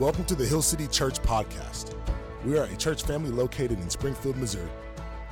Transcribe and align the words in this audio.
Welcome 0.00 0.24
to 0.24 0.34
the 0.34 0.44
Hill 0.44 0.60
City 0.60 0.88
Church 0.88 1.22
Podcast. 1.22 1.94
We 2.44 2.58
are 2.58 2.64
a 2.64 2.76
church 2.76 3.04
family 3.04 3.30
located 3.30 3.78
in 3.78 3.88
Springfield, 3.88 4.36
Missouri. 4.36 4.68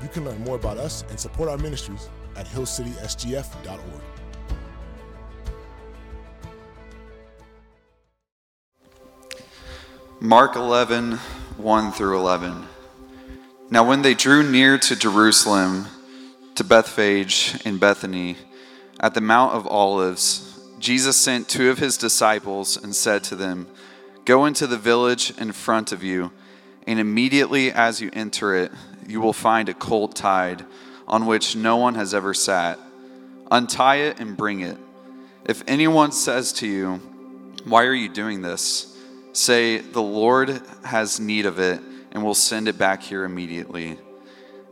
You 0.01 0.07
can 0.07 0.25
learn 0.25 0.39
more 0.45 0.55
about 0.55 0.79
us 0.79 1.03
and 1.11 1.19
support 1.19 1.49
our 1.49 1.59
ministries 1.59 2.09
at 2.37 2.47
hillcitysgf.org. 2.47 3.81
Mark 10.21 10.55
11, 10.55 11.15
1 11.57 11.93
through 11.93 12.17
11. 12.17 12.65
Now, 13.69 13.83
when 13.83 14.03
they 14.03 14.15
drew 14.15 14.49
near 14.49 14.79
to 14.79 14.95
Jerusalem, 14.95 15.89
to 16.55 16.63
Bethphage 16.63 17.61
and 17.65 17.81
Bethany, 17.81 18.37
at 19.01 19.15
the 19.15 19.21
Mount 19.21 19.55
of 19.55 19.67
Olives, 19.67 20.61
Jesus 20.79 21.17
sent 21.17 21.49
two 21.49 21.69
of 21.69 21.81
his 21.81 21.97
disciples 21.97 22.77
and 22.77 22.95
said 22.95 23.25
to 23.25 23.35
them, 23.35 23.67
Go 24.25 24.45
into 24.47 24.67
the 24.67 24.79
village 24.79 25.33
in 25.39 25.51
front 25.53 25.91
of 25.91 26.05
you, 26.05 26.31
and 26.87 27.01
immediately 27.01 27.73
as 27.73 28.01
you 28.01 28.11
enter 28.13 28.55
it, 28.55 28.73
you 29.07 29.21
will 29.21 29.33
find 29.33 29.69
a 29.69 29.75
colt 29.75 30.15
tied 30.15 30.65
on 31.09 31.27
which 31.27 31.57
no 31.57 31.77
one 31.77 31.97
has 31.97 32.15
ever 32.15 32.33
sat. 32.33 32.79
Untie 33.51 33.97
it 33.97 34.21
and 34.21 34.37
bring 34.37 34.61
it. 34.61 34.79
If 35.45 35.65
anyone 35.67 36.13
says 36.13 36.53
to 36.55 36.69
you, 36.69 37.01
Why 37.65 37.85
are 37.85 37.95
you 37.95 38.09
doing 38.09 38.43
this? 38.43 38.97
Say, 39.33 39.79
The 39.79 40.03
Lord 40.03 40.61
has 40.85 41.19
need 41.19 41.47
of 41.47 41.59
it, 41.59 41.81
and 42.13 42.23
will 42.23 42.35
send 42.35 42.69
it 42.69 42.79
back 42.79 43.03
here 43.03 43.25
immediately. 43.25 43.99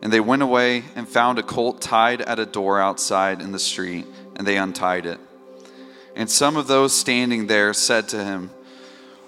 And 0.00 0.12
they 0.12 0.20
went 0.20 0.42
away 0.42 0.84
and 0.94 1.08
found 1.08 1.38
a 1.38 1.42
colt 1.42 1.80
tied 1.80 2.20
at 2.22 2.38
a 2.38 2.46
door 2.46 2.80
outside 2.80 3.42
in 3.42 3.50
the 3.50 3.58
street, 3.58 4.06
and 4.36 4.46
they 4.46 4.56
untied 4.56 5.06
it. 5.06 5.18
And 6.14 6.30
some 6.30 6.56
of 6.56 6.68
those 6.68 6.94
standing 6.94 7.48
there 7.48 7.74
said 7.74 8.08
to 8.10 8.24
him, 8.24 8.50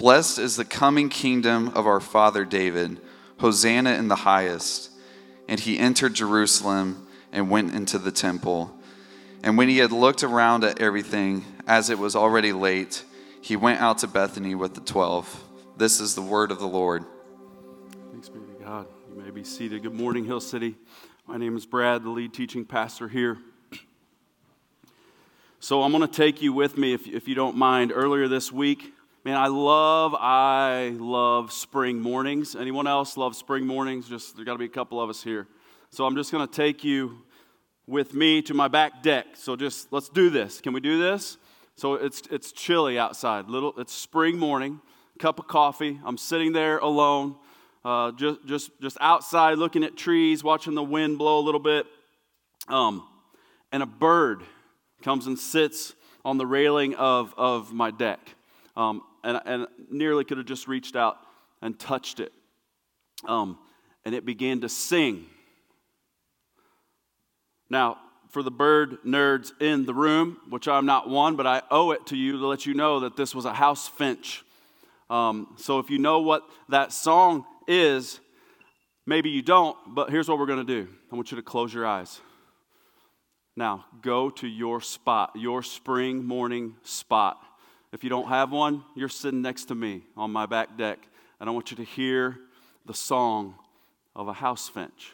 Blessed 0.00 0.38
is 0.38 0.56
the 0.56 0.64
coming 0.64 1.10
kingdom 1.10 1.68
of 1.74 1.86
our 1.86 2.00
father 2.00 2.46
David. 2.46 2.98
Hosanna 3.36 3.92
in 3.92 4.08
the 4.08 4.16
highest. 4.16 4.90
And 5.46 5.60
he 5.60 5.78
entered 5.78 6.14
Jerusalem 6.14 7.06
and 7.30 7.50
went 7.50 7.74
into 7.74 7.98
the 7.98 8.10
temple. 8.10 8.74
And 9.42 9.58
when 9.58 9.68
he 9.68 9.76
had 9.76 9.92
looked 9.92 10.24
around 10.24 10.64
at 10.64 10.80
everything, 10.80 11.44
as 11.66 11.90
it 11.90 11.98
was 11.98 12.16
already 12.16 12.54
late, 12.54 13.04
he 13.42 13.56
went 13.56 13.82
out 13.82 13.98
to 13.98 14.06
Bethany 14.06 14.54
with 14.54 14.72
the 14.72 14.80
twelve. 14.80 15.44
This 15.76 16.00
is 16.00 16.14
the 16.14 16.22
word 16.22 16.50
of 16.50 16.60
the 16.60 16.66
Lord. 16.66 17.04
Thanks 18.10 18.30
be 18.30 18.38
to 18.38 18.64
God. 18.64 18.86
You 19.14 19.22
may 19.22 19.30
be 19.30 19.44
seated. 19.44 19.82
Good 19.82 19.92
morning, 19.92 20.24
Hill 20.24 20.40
City. 20.40 20.76
My 21.26 21.36
name 21.36 21.58
is 21.58 21.66
Brad, 21.66 22.04
the 22.04 22.10
lead 22.10 22.32
teaching 22.32 22.64
pastor 22.64 23.06
here. 23.06 23.36
So 25.58 25.82
I'm 25.82 25.92
going 25.92 26.08
to 26.08 26.08
take 26.08 26.40
you 26.40 26.54
with 26.54 26.78
me, 26.78 26.94
if, 26.94 27.06
if 27.06 27.28
you 27.28 27.34
don't 27.34 27.58
mind. 27.58 27.92
Earlier 27.94 28.28
this 28.28 28.50
week, 28.50 28.94
man, 29.24 29.36
I 29.36 29.48
love, 29.48 30.14
I 30.18 30.94
love 30.98 31.52
spring 31.52 32.00
mornings. 32.00 32.56
Anyone 32.56 32.86
else 32.86 33.16
love 33.16 33.36
spring 33.36 33.66
mornings? 33.66 34.08
Just 34.08 34.36
there 34.36 34.44
got 34.44 34.52
to 34.52 34.58
be 34.58 34.64
a 34.64 34.68
couple 34.68 35.00
of 35.00 35.10
us 35.10 35.22
here. 35.22 35.46
So 35.90 36.06
I'm 36.06 36.16
just 36.16 36.32
going 36.32 36.46
to 36.46 36.52
take 36.52 36.84
you 36.84 37.22
with 37.86 38.14
me 38.14 38.40
to 38.42 38.54
my 38.54 38.68
back 38.68 39.02
deck. 39.02 39.26
So 39.34 39.56
just 39.56 39.92
let's 39.92 40.08
do 40.08 40.30
this. 40.30 40.60
Can 40.60 40.72
we 40.72 40.80
do 40.80 40.98
this? 40.98 41.36
So 41.76 41.94
it's 41.94 42.22
it's 42.30 42.52
chilly 42.52 42.98
outside. 42.98 43.48
Little, 43.48 43.74
it's 43.78 43.92
spring 43.92 44.38
morning. 44.38 44.80
Cup 45.18 45.38
of 45.38 45.48
coffee. 45.48 46.00
I'm 46.04 46.16
sitting 46.16 46.52
there 46.52 46.78
alone, 46.78 47.36
uh, 47.84 48.12
just 48.12 48.46
just 48.46 48.70
just 48.80 48.96
outside, 49.00 49.58
looking 49.58 49.84
at 49.84 49.96
trees, 49.96 50.42
watching 50.42 50.74
the 50.74 50.82
wind 50.82 51.18
blow 51.18 51.38
a 51.38 51.44
little 51.44 51.60
bit. 51.60 51.86
Um, 52.68 53.06
and 53.72 53.82
a 53.82 53.86
bird 53.86 54.42
comes 55.02 55.26
and 55.26 55.38
sits 55.38 55.94
on 56.24 56.38
the 56.38 56.46
railing 56.46 56.94
of 56.94 57.34
of 57.36 57.72
my 57.72 57.90
deck, 57.90 58.20
um, 58.80 59.02
and 59.22 59.40
and 59.44 59.66
nearly 59.90 60.24
could 60.24 60.38
have 60.38 60.46
just 60.46 60.66
reached 60.66 60.96
out 60.96 61.18
and 61.60 61.78
touched 61.78 62.18
it. 62.18 62.32
Um, 63.26 63.58
and 64.06 64.14
it 64.14 64.24
began 64.24 64.62
to 64.62 64.68
sing. 64.70 65.26
Now, 67.68 67.98
for 68.30 68.42
the 68.42 68.50
bird 68.50 68.98
nerds 69.04 69.52
in 69.60 69.84
the 69.84 69.92
room, 69.92 70.38
which 70.48 70.66
I'm 70.66 70.86
not 70.86 71.10
one, 71.10 71.36
but 71.36 71.46
I 71.46 71.62
owe 71.70 71.90
it 71.90 72.06
to 72.06 72.16
you 72.16 72.38
to 72.38 72.46
let 72.46 72.64
you 72.64 72.72
know 72.72 73.00
that 73.00 73.16
this 73.16 73.34
was 73.34 73.44
a 73.44 73.52
house 73.52 73.86
finch. 73.86 74.42
Um, 75.10 75.54
so 75.58 75.78
if 75.78 75.90
you 75.90 75.98
know 75.98 76.20
what 76.20 76.42
that 76.70 76.92
song 76.92 77.44
is, 77.68 78.18
maybe 79.06 79.28
you 79.28 79.42
don't, 79.42 79.76
but 79.88 80.08
here's 80.08 80.28
what 80.28 80.38
we're 80.38 80.46
going 80.46 80.66
to 80.66 80.84
do 80.84 80.88
I 81.12 81.16
want 81.16 81.30
you 81.30 81.36
to 81.36 81.42
close 81.42 81.74
your 81.74 81.86
eyes. 81.86 82.20
Now, 83.56 83.84
go 84.00 84.30
to 84.30 84.46
your 84.46 84.80
spot, 84.80 85.32
your 85.34 85.62
spring 85.62 86.24
morning 86.24 86.76
spot. 86.82 87.36
If 87.92 88.04
you 88.04 88.10
don't 88.10 88.28
have 88.28 88.52
one, 88.52 88.84
you're 88.94 89.08
sitting 89.08 89.42
next 89.42 89.64
to 89.66 89.74
me 89.74 90.02
on 90.16 90.30
my 90.30 90.46
back 90.46 90.76
deck, 90.76 91.00
and 91.40 91.50
I 91.50 91.52
want 91.52 91.72
you 91.72 91.76
to 91.78 91.84
hear 91.84 92.38
the 92.86 92.94
song 92.94 93.56
of 94.14 94.28
a 94.28 94.32
house 94.32 94.68
finch. 94.68 95.12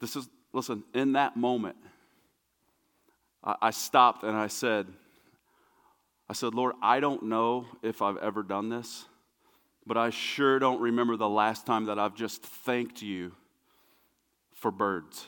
This 0.00 0.16
is, 0.16 0.28
listen, 0.52 0.82
in 0.92 1.12
that 1.12 1.36
moment, 1.36 1.76
I, 3.44 3.54
I 3.62 3.70
stopped 3.70 4.24
and 4.24 4.36
I 4.36 4.48
said, 4.48 4.88
I 6.32 6.34
said, 6.34 6.54
Lord, 6.54 6.74
I 6.80 6.98
don't 6.98 7.24
know 7.24 7.66
if 7.82 8.00
I've 8.00 8.16
ever 8.16 8.42
done 8.42 8.70
this, 8.70 9.04
but 9.84 9.98
I 9.98 10.08
sure 10.08 10.58
don't 10.58 10.80
remember 10.80 11.14
the 11.18 11.28
last 11.28 11.66
time 11.66 11.84
that 11.84 11.98
I've 11.98 12.14
just 12.14 12.42
thanked 12.42 13.02
you 13.02 13.32
for 14.54 14.70
birds 14.70 15.26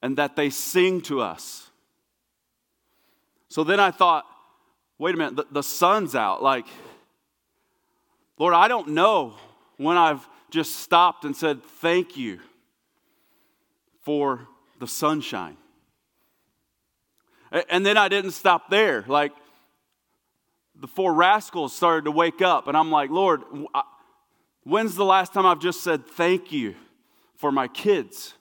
and 0.00 0.16
that 0.18 0.36
they 0.36 0.48
sing 0.48 1.00
to 1.00 1.22
us. 1.22 1.70
So 3.48 3.64
then 3.64 3.80
I 3.80 3.90
thought, 3.90 4.26
wait 4.96 5.16
a 5.16 5.18
minute, 5.18 5.34
the, 5.34 5.46
the 5.50 5.62
sun's 5.64 6.14
out. 6.14 6.40
Like, 6.40 6.68
Lord, 8.38 8.54
I 8.54 8.68
don't 8.68 8.90
know 8.90 9.34
when 9.76 9.96
I've 9.96 10.24
just 10.50 10.76
stopped 10.76 11.24
and 11.24 11.34
said, 11.34 11.64
thank 11.64 12.16
you 12.16 12.38
for 14.04 14.46
the 14.78 14.86
sunshine. 14.86 15.56
And 17.50 17.84
then 17.84 17.96
I 17.96 18.08
didn't 18.08 18.32
stop 18.32 18.70
there. 18.70 19.04
Like, 19.08 19.32
the 20.74 20.86
four 20.86 21.12
rascals 21.12 21.74
started 21.74 22.04
to 22.04 22.10
wake 22.10 22.40
up, 22.40 22.68
and 22.68 22.76
I'm 22.76 22.90
like, 22.90 23.10
Lord, 23.10 23.42
when's 24.64 24.94
the 24.94 25.04
last 25.04 25.34
time 25.34 25.44
I've 25.44 25.60
just 25.60 25.82
said 25.82 26.06
thank 26.06 26.52
you 26.52 26.74
for 27.36 27.52
my 27.52 27.68
kids? 27.68 28.34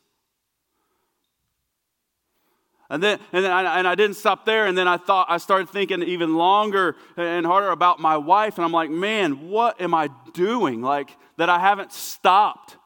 And 2.92 3.04
then, 3.04 3.20
and, 3.32 3.46
then 3.46 3.52
I, 3.52 3.78
and 3.78 3.88
I 3.88 3.94
didn't 3.94 4.16
stop 4.16 4.46
there. 4.46 4.66
And 4.66 4.76
then 4.76 4.88
I 4.88 4.98
thought, 4.98 5.28
I 5.30 5.38
started 5.38 5.70
thinking 5.70 6.02
even 6.02 6.36
longer 6.36 6.96
and 7.18 7.46
harder 7.46 7.70
about 7.70 8.00
my 8.00 8.18
wife. 8.18 8.58
And 8.58 8.66
I'm 8.66 8.72
like, 8.72 8.90
man, 8.90 9.50
what 9.50 9.80
am 9.80 9.94
I 9.94 10.10
doing? 10.34 10.82
Like, 10.82 11.16
that 11.38 11.50
I 11.50 11.60
haven't 11.60 11.94
stopped 11.94 12.78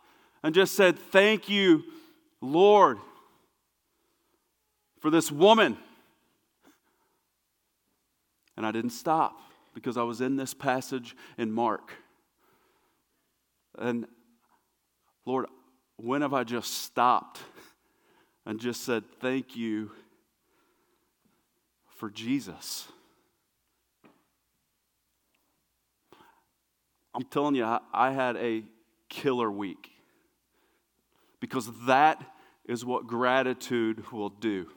and 0.44 0.54
just 0.54 0.76
said, 0.76 1.00
thank 1.00 1.48
you, 1.48 1.84
Lord, 2.42 2.98
for 5.00 5.10
this 5.10 5.32
woman. 5.32 5.78
And 8.56 8.66
I 8.66 8.72
didn't 8.72 8.92
stop 8.92 9.40
because 9.74 9.98
I 9.98 10.04
was 10.04 10.22
in 10.22 10.36
this 10.36 10.54
passage 10.54 11.16
in 11.38 11.52
Mark. 11.52 11.92
And 13.78 14.06
Lord, 15.26 15.48
when 15.98 16.22
have 16.22 16.34
I 16.34 16.44
just 16.44 16.84
stopped 16.84 17.40
and 18.46 18.60
just 18.60 18.84
said, 18.84 19.04
Thank 19.20 19.56
you 19.56 19.92
for 21.96 22.10
Jesus? 22.10 22.88
I'm 27.16 27.24
telling 27.24 27.56
you, 27.56 27.80
I 27.94 28.12
had 28.12 28.38
a 28.38 28.64
killer 29.08 29.52
week 29.52 29.92
because 31.40 31.70
that 31.86 32.24
is 32.66 32.84
what 32.84 33.06
gratitude 33.06 34.12
will 34.12 34.30
do. 34.30 34.68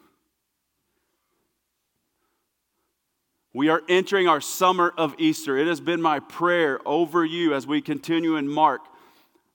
We 3.56 3.70
are 3.70 3.80
entering 3.88 4.28
our 4.28 4.42
summer 4.42 4.92
of 4.98 5.14
Easter. 5.16 5.56
It 5.56 5.66
has 5.66 5.80
been 5.80 6.02
my 6.02 6.20
prayer 6.20 6.78
over 6.84 7.24
you 7.24 7.54
as 7.54 7.66
we 7.66 7.80
continue 7.80 8.36
in 8.36 8.46
Mark 8.46 8.82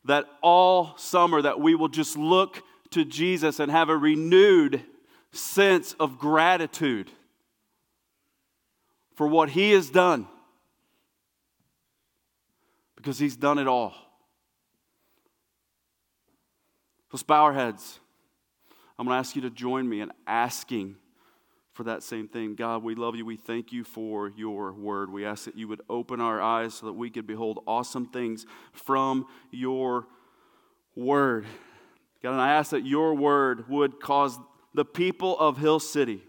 that 0.06 0.26
all 0.42 0.98
summer 0.98 1.40
that 1.40 1.60
we 1.60 1.76
will 1.76 1.88
just 1.88 2.18
look 2.18 2.64
to 2.90 3.06
Jesus 3.06 3.60
and 3.60 3.72
have 3.72 3.90
a 3.90 3.96
renewed 3.96 4.82
sense 5.32 5.94
of 6.00 6.18
gratitude 6.18 7.12
for 9.14 9.28
what 9.28 9.52
he 9.52 9.70
has 9.74 9.92
done 9.92 10.28
because 12.96 13.20
he's 13.20 13.36
done 13.36 13.60
it 13.60 13.68
all. 13.68 13.94
Let's 17.14 17.22
bow 17.22 17.44
our 17.44 17.54
heads. 17.54 18.00
I'm 18.98 19.06
going 19.06 19.14
to 19.14 19.20
ask 19.20 19.36
you 19.36 19.44
to 19.44 19.52
join 19.52 19.88
me 19.88 20.02
in 20.02 20.12
asking 20.26 20.96
for 21.82 21.86
that 21.86 22.04
same 22.04 22.28
thing. 22.28 22.54
God, 22.54 22.84
we 22.84 22.94
love 22.94 23.16
you. 23.16 23.26
We 23.26 23.38
thank 23.38 23.72
you 23.72 23.84
for 23.84 24.30
your 24.30 24.72
word. 24.72 25.12
We 25.12 25.26
ask 25.26 25.46
that 25.46 25.58
you 25.58 25.68
would 25.68 25.82
open 25.90 26.22
our 26.22 26.40
eyes 26.40 26.76
so 26.76 26.86
that 26.86 26.94
we 26.94 27.10
could 27.10 27.26
behold 27.26 27.64
awesome 27.66 28.06
things 28.06 28.46
from 28.72 29.26
your 29.50 30.06
word. 30.96 31.48
God, 32.22 32.34
and 32.34 32.40
I 32.42 32.54
ask 32.54 32.70
that 32.70 32.86
your 32.86 33.16
word 33.16 33.68
would 33.68 34.00
cause 34.00 34.38
the 34.76 34.86
people 34.86 35.36
of 35.40 35.58
Hill 35.58 35.80
City 35.80 36.22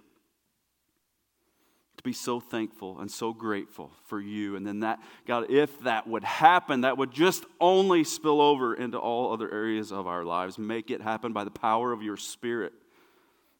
to 1.98 2.02
be 2.02 2.14
so 2.14 2.40
thankful 2.40 2.98
and 2.98 3.10
so 3.10 3.34
grateful 3.34 3.92
for 4.06 4.22
you. 4.22 4.56
And 4.56 4.66
then 4.66 4.80
that, 4.80 5.00
God, 5.26 5.50
if 5.50 5.80
that 5.80 6.06
would 6.06 6.24
happen, 6.24 6.80
that 6.80 6.96
would 6.96 7.12
just 7.12 7.44
only 7.60 8.04
spill 8.04 8.40
over 8.40 8.74
into 8.74 8.96
all 8.96 9.34
other 9.34 9.52
areas 9.52 9.92
of 9.92 10.06
our 10.06 10.24
lives. 10.24 10.56
Make 10.56 10.90
it 10.90 11.02
happen 11.02 11.34
by 11.34 11.44
the 11.44 11.50
power 11.50 11.92
of 11.92 12.02
your 12.02 12.16
Spirit. 12.16 12.72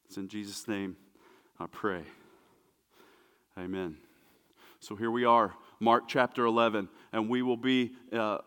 It's 0.07 0.17
in 0.17 0.29
Jesus' 0.29 0.67
name 0.67 0.97
I 1.63 1.67
pray. 1.71 2.03
Amen. 3.57 3.97
So 4.81 4.97
here 4.97 5.13
we 5.13 5.25
are, 5.25 5.55
Mark 5.79 6.09
chapter 6.09 6.45
11, 6.45 6.89
and 7.13 7.29
we 7.29 7.43
will 7.43 7.57
be 7.57 7.93
uh, 8.13 8.39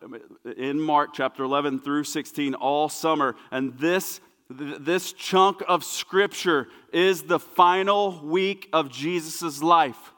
in 0.58 0.78
Mark 0.78 1.14
chapter 1.14 1.42
11 1.42 1.80
through 1.80 2.04
16 2.04 2.52
all 2.52 2.90
summer. 2.90 3.34
And 3.50 3.78
this 3.78 4.20
this 4.50 5.14
chunk 5.14 5.62
of 5.66 5.82
scripture 5.82 6.68
is 6.92 7.22
the 7.22 7.38
final 7.38 8.20
week 8.22 8.68
of 8.74 8.90
Jesus' 8.90 9.62
life. 9.62 10.12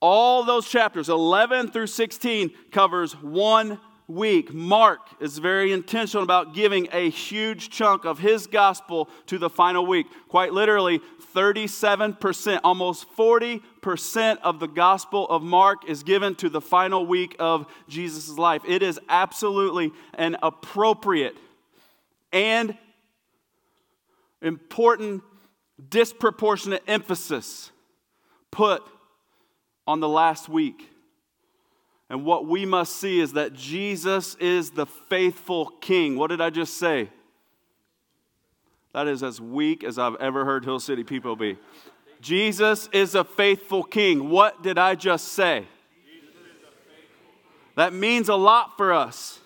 All 0.00 0.44
those 0.44 0.66
chapters, 0.66 1.10
11 1.10 1.72
through 1.72 1.88
16, 1.88 2.52
covers 2.72 3.12
one 3.20 3.78
week. 4.08 4.54
Mark 4.54 5.00
is 5.20 5.38
very 5.38 5.70
intentional 5.70 6.24
about 6.24 6.54
giving 6.54 6.88
a 6.92 7.10
huge 7.10 7.68
chunk 7.68 8.06
of 8.06 8.18
his 8.18 8.46
gospel 8.46 9.08
to 9.26 9.38
the 9.38 9.50
final 9.50 9.86
week. 9.86 10.06
Quite 10.28 10.52
literally, 10.52 11.00
37%, 11.34 12.60
almost 12.64 13.06
40% 13.14 14.38
of 14.42 14.60
the 14.60 14.66
gospel 14.66 15.28
of 15.28 15.42
Mark 15.42 15.88
is 15.88 16.02
given 16.02 16.34
to 16.36 16.48
the 16.48 16.60
final 16.60 17.06
week 17.06 17.36
of 17.38 17.66
Jesus' 17.86 18.30
life. 18.30 18.62
It 18.66 18.82
is 18.82 18.98
absolutely 19.08 19.92
an 20.14 20.36
appropriate 20.42 21.36
and 22.32 22.76
important, 24.40 25.22
disproportionate 25.90 26.82
emphasis 26.86 27.70
put 28.50 28.82
on 29.86 30.00
the 30.00 30.08
last 30.08 30.48
week. 30.48 30.90
And 32.10 32.24
what 32.24 32.46
we 32.46 32.64
must 32.64 32.96
see 32.96 33.20
is 33.20 33.34
that 33.34 33.52
Jesus 33.52 34.34
is 34.36 34.70
the 34.70 34.86
faithful 34.86 35.66
king. 35.80 36.16
What 36.16 36.28
did 36.28 36.40
I 36.40 36.50
just 36.50 36.78
say? 36.78 37.10
That 38.94 39.06
is 39.06 39.22
as 39.22 39.40
weak 39.40 39.84
as 39.84 39.98
I've 39.98 40.16
ever 40.16 40.44
heard 40.44 40.64
Hill 40.64 40.80
City 40.80 41.04
people 41.04 41.36
be. 41.36 41.58
Jesus 42.20 42.88
is 42.92 43.14
a 43.14 43.24
faithful 43.24 43.84
king. 43.84 44.30
What 44.30 44.62
did 44.62 44.78
I 44.78 44.94
just 44.94 45.28
say? 45.28 45.66
That 47.76 47.92
means 47.92 48.28
a 48.28 48.34
lot 48.34 48.76
for 48.76 48.92
us. 48.92 49.38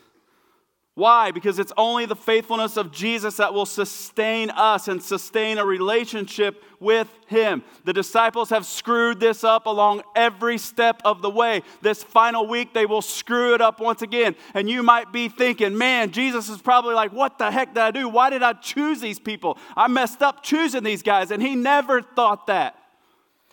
Why? 0.95 1.31
Because 1.31 1.59
it's 1.59 1.73
only 1.79 2.05
the 2.05 2.15
faithfulness 2.15 2.77
of 2.77 2.93
Jesus 2.93 3.39
that 3.39 3.55
will 3.55 3.65
sustain 3.65 4.51
us 4.51 4.89
and 4.89 5.03
sustain 5.03 5.57
a 5.57 5.65
relationship 5.65 6.63
with 6.81 7.09
Him. 7.29 7.63
The 7.85 7.95
disciples 7.95 8.51
have 8.51 8.67
screwed 8.67 9.19
this 9.19 9.43
up 9.43 9.65
along 9.65 10.03
every 10.15 10.59
step 10.59 11.01
of 11.03 11.23
the 11.23 11.31
way. 11.31 11.63
This 11.81 12.03
final 12.03 12.47
week, 12.47 12.75
they 12.75 12.85
will 12.85 13.01
screw 13.01 13.55
it 13.55 13.63
up 13.63 13.81
once 13.81 14.03
again. 14.03 14.37
And 14.53 14.69
you 14.69 14.83
might 14.83 15.13
be 15.13 15.31
thinking, 15.31 15.79
man, 15.79 16.11
Jesus 16.11 16.51
is 16.51 16.61
probably 16.61 16.95
like, 16.95 17.11
what 17.11 17.39
the 17.39 17.51
heck 17.51 17.73
did 17.73 17.83
I 17.83 17.91
do? 17.91 18.11
Why 18.11 18.29
did 18.29 18.43
I 18.43 18.53
choose 18.53 19.01
these 19.01 19.19
people? 19.19 19.57
I 19.75 19.89
messed 19.89 20.21
up 20.21 20.43
choosing 20.43 20.83
these 20.83 21.03
guys. 21.03 21.31
And 21.31 21.43
He 21.43 21.55
never 21.55 22.03
thought 22.03 22.49
that. 22.49 22.77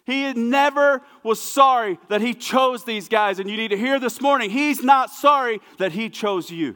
He 0.05 0.33
never 0.33 1.03
was 1.23 1.41
sorry 1.41 1.99
that 2.09 2.19
He 2.19 2.33
chose 2.33 2.83
these 2.83 3.07
guys. 3.07 3.39
And 3.39 3.49
you 3.49 3.55
need 3.55 3.69
to 3.69 3.77
hear 3.77 3.97
this 3.97 4.19
morning, 4.19 4.49
He's 4.49 4.83
not 4.83 5.09
sorry 5.09 5.61
that 5.77 5.93
He 5.93 6.09
chose 6.09 6.51
you. 6.51 6.75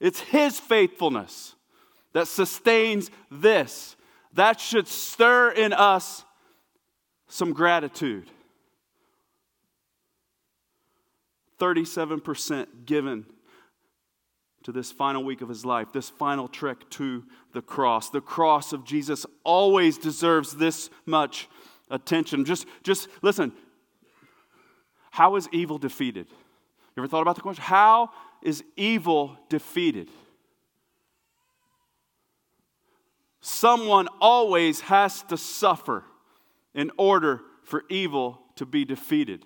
It's 0.00 0.20
His 0.20 0.58
faithfulness 0.58 1.54
that 2.12 2.28
sustains 2.28 3.10
this. 3.30 3.96
That 4.34 4.60
should 4.60 4.88
stir 4.88 5.50
in 5.50 5.72
us 5.72 6.24
some 7.28 7.52
gratitude. 7.52 8.30
37% 11.60 12.66
given 12.86 13.26
to 14.62 14.72
this 14.72 14.92
final 14.92 15.24
week 15.24 15.40
of 15.42 15.48
his 15.48 15.64
life, 15.64 15.92
this 15.92 16.10
final 16.10 16.48
trek 16.48 16.88
to 16.90 17.24
the 17.52 17.62
cross. 17.62 18.10
The 18.10 18.20
cross 18.20 18.72
of 18.72 18.84
Jesus 18.84 19.24
always 19.44 19.98
deserves 19.98 20.56
this 20.56 20.90
much 21.06 21.48
attention. 21.90 22.44
Just, 22.44 22.66
just 22.82 23.08
listen. 23.22 23.52
How 25.10 25.36
is 25.36 25.48
evil 25.52 25.78
defeated? 25.78 26.26
You 26.96 27.02
ever 27.02 27.08
thought 27.08 27.22
about 27.22 27.36
the 27.36 27.42
question? 27.42 27.64
How 27.64 28.10
is 28.42 28.64
evil 28.76 29.38
defeated. 29.48 30.08
Someone 33.40 34.08
always 34.20 34.80
has 34.82 35.22
to 35.24 35.36
suffer 35.36 36.04
in 36.74 36.90
order 36.96 37.40
for 37.64 37.84
evil 37.88 38.40
to 38.56 38.66
be 38.66 38.84
defeated. 38.84 39.44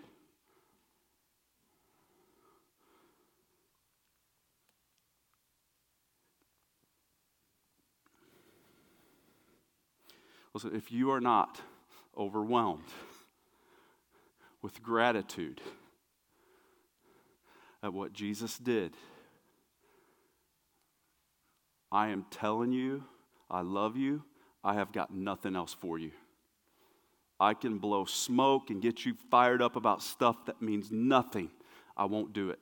Listen, 10.52 10.74
if 10.74 10.92
you 10.92 11.10
are 11.10 11.20
not 11.20 11.60
overwhelmed 12.16 12.84
with 14.62 14.80
gratitude, 14.82 15.60
at 17.84 17.92
what 17.92 18.14
Jesus 18.14 18.56
did, 18.56 18.94
I 21.92 22.08
am 22.08 22.24
telling 22.30 22.72
you, 22.72 23.04
I 23.50 23.60
love 23.60 23.96
you. 23.96 24.24
I 24.64 24.74
have 24.74 24.90
got 24.90 25.14
nothing 25.14 25.54
else 25.54 25.74
for 25.74 25.98
you. 25.98 26.10
I 27.38 27.52
can 27.52 27.78
blow 27.78 28.06
smoke 28.06 28.70
and 28.70 28.80
get 28.80 29.04
you 29.04 29.14
fired 29.30 29.60
up 29.60 29.76
about 29.76 30.02
stuff 30.02 30.46
that 30.46 30.62
means 30.62 30.90
nothing. 30.90 31.50
I 31.94 32.06
won't 32.06 32.32
do 32.32 32.48
it. 32.50 32.58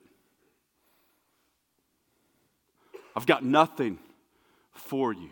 I've 3.15 3.25
got 3.25 3.45
nothing 3.45 3.99
for 4.73 5.13
you. 5.13 5.29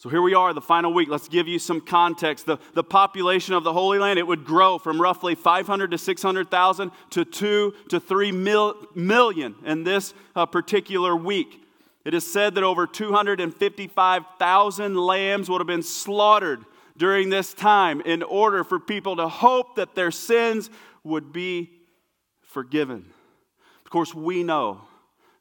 So 0.00 0.08
here 0.08 0.22
we 0.22 0.32
are, 0.32 0.54
the 0.54 0.62
final 0.62 0.94
week. 0.94 1.10
Let's 1.10 1.28
give 1.28 1.46
you 1.46 1.58
some 1.58 1.82
context. 1.82 2.46
The, 2.46 2.56
the 2.72 2.82
population 2.82 3.52
of 3.52 3.64
the 3.64 3.74
Holy 3.74 3.98
Land, 3.98 4.18
it 4.18 4.26
would 4.26 4.46
grow 4.46 4.78
from 4.78 4.98
roughly 4.98 5.34
500 5.34 5.90
to 5.90 5.98
600,000 5.98 6.90
to 7.10 7.24
2 7.26 7.74
to 7.90 8.00
3 8.00 8.32
mil, 8.32 8.76
million 8.94 9.56
in 9.62 9.84
this 9.84 10.14
uh, 10.34 10.46
particular 10.46 11.14
week. 11.14 11.62
It 12.06 12.14
is 12.14 12.32
said 12.32 12.54
that 12.54 12.64
over 12.64 12.86
255,000 12.86 14.96
lambs 14.96 15.50
would 15.50 15.60
have 15.60 15.66
been 15.66 15.82
slaughtered 15.82 16.64
during 16.96 17.28
this 17.28 17.52
time 17.52 18.00
in 18.00 18.22
order 18.22 18.64
for 18.64 18.80
people 18.80 19.16
to 19.16 19.28
hope 19.28 19.76
that 19.76 19.94
their 19.94 20.10
sins 20.10 20.70
would 21.04 21.30
be 21.30 21.72
forgiven. 22.40 23.04
Of 23.84 23.90
course, 23.90 24.14
we 24.14 24.44
know, 24.44 24.80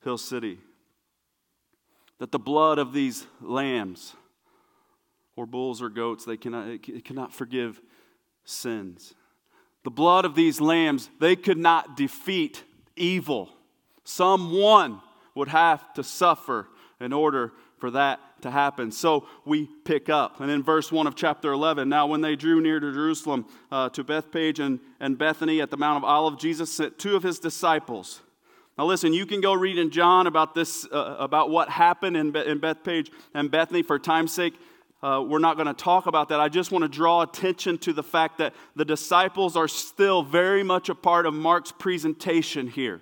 Hill 0.04 0.18
City, 0.18 0.60
that 2.18 2.34
the 2.34 2.40
blood 2.40 2.78
of 2.78 2.92
these 2.92 3.26
lambs 3.40 4.18
or 5.40 5.46
bulls 5.46 5.82
or 5.82 5.88
goats, 5.88 6.26
they 6.26 6.36
cannot, 6.36 6.68
it 6.68 7.06
cannot 7.06 7.34
forgive 7.34 7.80
sins. 8.44 9.14
The 9.86 9.90
blood 9.90 10.26
of 10.26 10.36
these 10.36 10.60
lambs, 10.60 11.10
they 11.22 11.38
could 11.38 11.58
not 11.58 11.96
defeat 11.96 12.62
evil. 12.98 13.50
Someone 14.04 15.00
would 15.36 15.48
have 15.48 15.94
to 15.94 16.04
suffer 16.04 16.68
in 17.00 17.14
order 17.14 17.54
for 17.78 17.90
that 17.92 18.20
to 18.42 18.52
happen. 18.52 18.92
So 18.92 19.28
we 19.46 19.70
pick 19.86 20.10
up. 20.10 20.42
And 20.42 20.52
in 20.52 20.62
verse 20.62 20.92
1 20.92 21.08
of 21.08 21.16
chapter 21.16 21.54
11, 21.54 21.88
now 21.88 22.06
when 22.06 22.20
they 22.20 22.36
drew 22.36 22.60
near 22.60 22.82
to 22.82 22.92
Jerusalem, 22.92 23.46
uh, 23.72 23.88
to 23.92 24.04
Bethphage 24.04 24.60
and, 24.60 24.82
and 25.00 25.18
Bethany 25.18 25.62
at 25.62 25.72
the 25.72 25.78
Mount 25.78 26.04
of 26.04 26.04
Olives, 26.04 26.42
Jesus 26.42 26.70
sent 26.70 27.00
two 27.00 27.16
of 27.16 27.24
his 27.24 27.40
disciples. 27.40 28.20
Now 28.78 28.86
listen, 28.88 29.14
you 29.14 29.26
can 29.26 29.40
go 29.40 29.54
read 29.54 29.78
in 29.78 29.90
John 29.90 30.28
about 30.28 30.54
this, 30.54 30.86
uh, 30.92 31.16
about 31.18 31.50
what 31.50 31.70
happened 31.70 32.18
in, 32.18 32.32
Be- 32.32 32.46
in 32.46 32.60
Bethphage 32.60 33.10
and 33.34 33.50
Bethany. 33.50 33.84
For 33.84 33.98
time's 33.98 34.34
sake, 34.34 34.56
uh, 35.02 35.24
we're 35.26 35.40
not 35.40 35.56
going 35.56 35.68
to 35.68 35.74
talk 35.74 36.08
about 36.08 36.30
that. 36.30 36.40
I 36.40 36.50
just 36.50 36.72
want 36.72 36.84
to 36.84 36.90
draw 36.90 37.22
attention 37.22 37.78
to 37.80 37.94
the 37.94 38.04
fact 38.04 38.38
that 38.40 38.54
the 38.76 38.84
disciples 38.84 39.56
are 39.56 39.68
still 39.68 40.24
very 40.24 40.64
much 40.64 40.90
a 40.90 40.96
part 40.96 41.26
of 41.26 41.34
Mark's 41.34 41.72
presentation 41.72 42.68
here. 42.68 43.02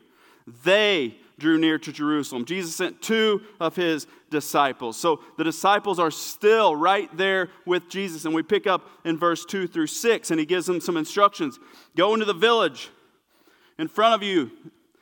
They 0.63 1.15
drew 1.39 1.57
near 1.57 1.77
to 1.79 1.91
Jerusalem. 1.91 2.45
Jesus 2.45 2.75
sent 2.75 3.01
two 3.01 3.41
of 3.59 3.75
his 3.75 4.07
disciples. 4.29 4.97
So 4.97 5.21
the 5.37 5.43
disciples 5.43 5.99
are 5.99 6.11
still 6.11 6.75
right 6.75 7.15
there 7.15 7.49
with 7.65 7.89
Jesus. 7.89 8.25
And 8.25 8.33
we 8.33 8.43
pick 8.43 8.67
up 8.67 8.89
in 9.03 9.17
verse 9.17 9.45
2 9.45 9.67
through 9.67 9.87
6, 9.87 10.31
and 10.31 10.39
he 10.39 10.45
gives 10.45 10.65
them 10.65 10.79
some 10.79 10.97
instructions 10.97 11.59
Go 11.95 12.13
into 12.13 12.25
the 12.25 12.33
village 12.33 12.89
in 13.79 13.87
front 13.87 14.13
of 14.15 14.23
you. 14.23 14.51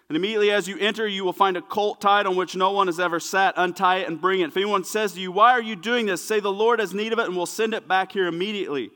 And 0.07 0.15
immediately 0.15 0.51
as 0.51 0.67
you 0.67 0.77
enter, 0.77 1.07
you 1.07 1.23
will 1.23 1.33
find 1.33 1.57
a 1.57 1.61
colt 1.61 1.99
tied 1.99 2.27
on 2.27 2.35
which 2.35 2.55
no 2.55 2.71
one 2.71 2.87
has 2.87 2.99
ever 2.99 3.19
sat. 3.19 3.55
Untie 3.57 3.97
it 3.97 4.07
and 4.07 4.21
bring 4.21 4.41
it. 4.41 4.49
If 4.49 4.57
anyone 4.57 4.83
says 4.83 5.13
to 5.13 5.19
you, 5.19 5.31
Why 5.31 5.51
are 5.51 5.61
you 5.61 5.75
doing 5.75 6.05
this? 6.05 6.23
Say, 6.23 6.39
The 6.39 6.51
Lord 6.51 6.79
has 6.79 6.93
need 6.93 7.11
of 7.11 7.19
it, 7.19 7.25
and 7.25 7.35
we'll 7.35 7.47
send 7.47 7.73
it 7.73 7.87
back 7.87 8.11
here 8.11 8.27
immediately. 8.27 8.91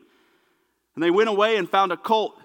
And 0.94 1.04
they 1.04 1.10
went 1.10 1.30
away 1.30 1.58
and 1.58 1.68
found 1.70 1.92
a 1.92 1.98
colt 1.98 2.40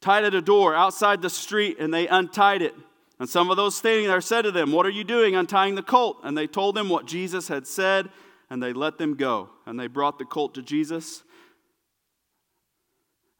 tied 0.00 0.24
at 0.24 0.34
a 0.34 0.42
door 0.42 0.74
outside 0.74 1.22
the 1.22 1.30
street, 1.30 1.78
and 1.78 1.92
they 1.92 2.06
untied 2.06 2.60
it. 2.60 2.74
And 3.18 3.30
some 3.30 3.48
of 3.48 3.56
those 3.56 3.74
standing 3.74 4.06
there 4.06 4.20
said 4.20 4.42
to 4.42 4.52
them, 4.52 4.70
What 4.70 4.84
are 4.84 4.90
you 4.90 5.04
doing 5.04 5.34
untying 5.34 5.76
the 5.76 5.82
colt? 5.82 6.18
And 6.22 6.36
they 6.36 6.46
told 6.46 6.74
them 6.74 6.90
what 6.90 7.06
Jesus 7.06 7.48
had 7.48 7.66
said, 7.66 8.10
and 8.50 8.62
they 8.62 8.74
let 8.74 8.98
them 8.98 9.14
go. 9.14 9.48
And 9.64 9.80
they 9.80 9.86
brought 9.86 10.18
the 10.18 10.26
colt 10.26 10.54
to 10.56 10.62
Jesus, 10.62 11.22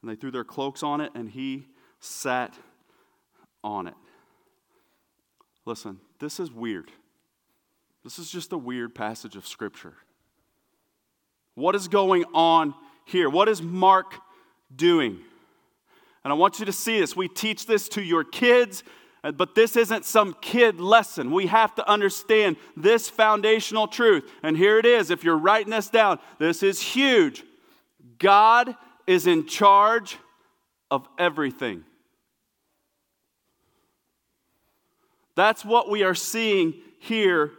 and 0.01 0.11
they 0.11 0.17
threw 0.17 0.31
their 0.31 0.45
cloaks 0.45 0.83
on 0.83 1.03
it, 1.03 1.13
and 1.15 1.29
he 1.29 1.67
sat 2.01 2.55
on 3.64 3.88
it. 3.88 3.94
Listen, 5.64 5.99
this 6.21 6.38
is 6.38 6.52
weird. 6.52 6.92
This 8.04 8.18
is 8.18 8.30
just 8.30 8.52
a 8.52 8.59
weird 8.59 8.94
passage 8.94 9.35
of 9.35 9.47
Scripture. 9.47 9.94
What 11.54 11.75
is 11.75 11.88
going 11.88 12.25
on 12.35 12.75
here? 13.06 13.30
What 13.30 13.49
is 13.49 13.62
Mark 13.62 14.14
doing? 14.75 15.21
And 16.23 16.33
I 16.33 16.37
want 16.37 16.59
you 16.59 16.66
to 16.66 16.73
see 16.73 17.00
this. 17.00 17.16
We 17.16 17.28
teach 17.28 17.66
this 17.66 17.88
to 17.90 18.02
your 18.02 18.25
kids, 18.25 18.83
uh, 19.23 19.33
but 19.33 19.54
this 19.54 19.76
isn't 19.76 20.04
some 20.04 20.37
kid 20.42 20.80
lesson. 20.80 21.30
We 21.30 21.47
have 21.47 21.75
to 21.76 21.88
understand 21.88 22.56
this 22.76 23.09
foundational 23.09 23.88
truth. 23.88 24.30
And 24.42 24.56
here 24.56 24.78
it 24.78 24.87
is. 24.87 25.11
If 25.11 25.25
you're 25.25 25.38
writing 25.38 25.71
this 25.71 25.88
down, 25.88 26.18
this 26.38 26.62
is 26.62 26.80
huge. 26.80 27.42
God 28.18 28.75
is 29.06 29.26
in 29.26 29.47
charge 29.47 30.18
of 30.90 31.09
everything. 31.18 31.85
That's 35.37 35.64
what 35.64 35.91
we 35.91 36.03
are 36.03 36.14
seeing 36.14 36.75
here 36.99 37.50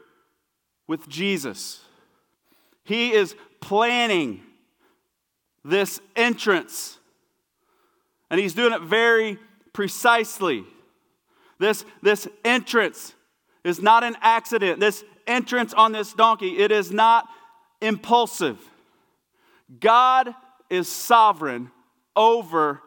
with 0.88 1.08
Jesus. 1.10 1.82
He 2.84 3.14
is 3.14 3.36
planning 3.60 4.42
this 5.64 6.00
entrance, 6.16 6.98
and 8.30 8.40
he's 8.40 8.54
doing 8.54 8.74
it 8.74 8.82
very 8.82 9.40
precisely. 9.74 10.64
This, 11.60 11.84
this 12.02 12.28
entrance 12.44 13.14
is 13.64 13.82
not 13.82 14.04
an 14.04 14.16
accident. 14.22 14.80
This 14.80 15.04
entrance 15.26 15.74
on 15.74 15.92
this 15.92 16.14
donkey, 16.14 16.60
it 16.60 16.72
is 16.72 16.92
not 16.92 17.28
impulsive. 17.82 18.60
God 19.80 20.34
is 20.70 20.88
sovereign 20.88 21.72
over 22.16 22.82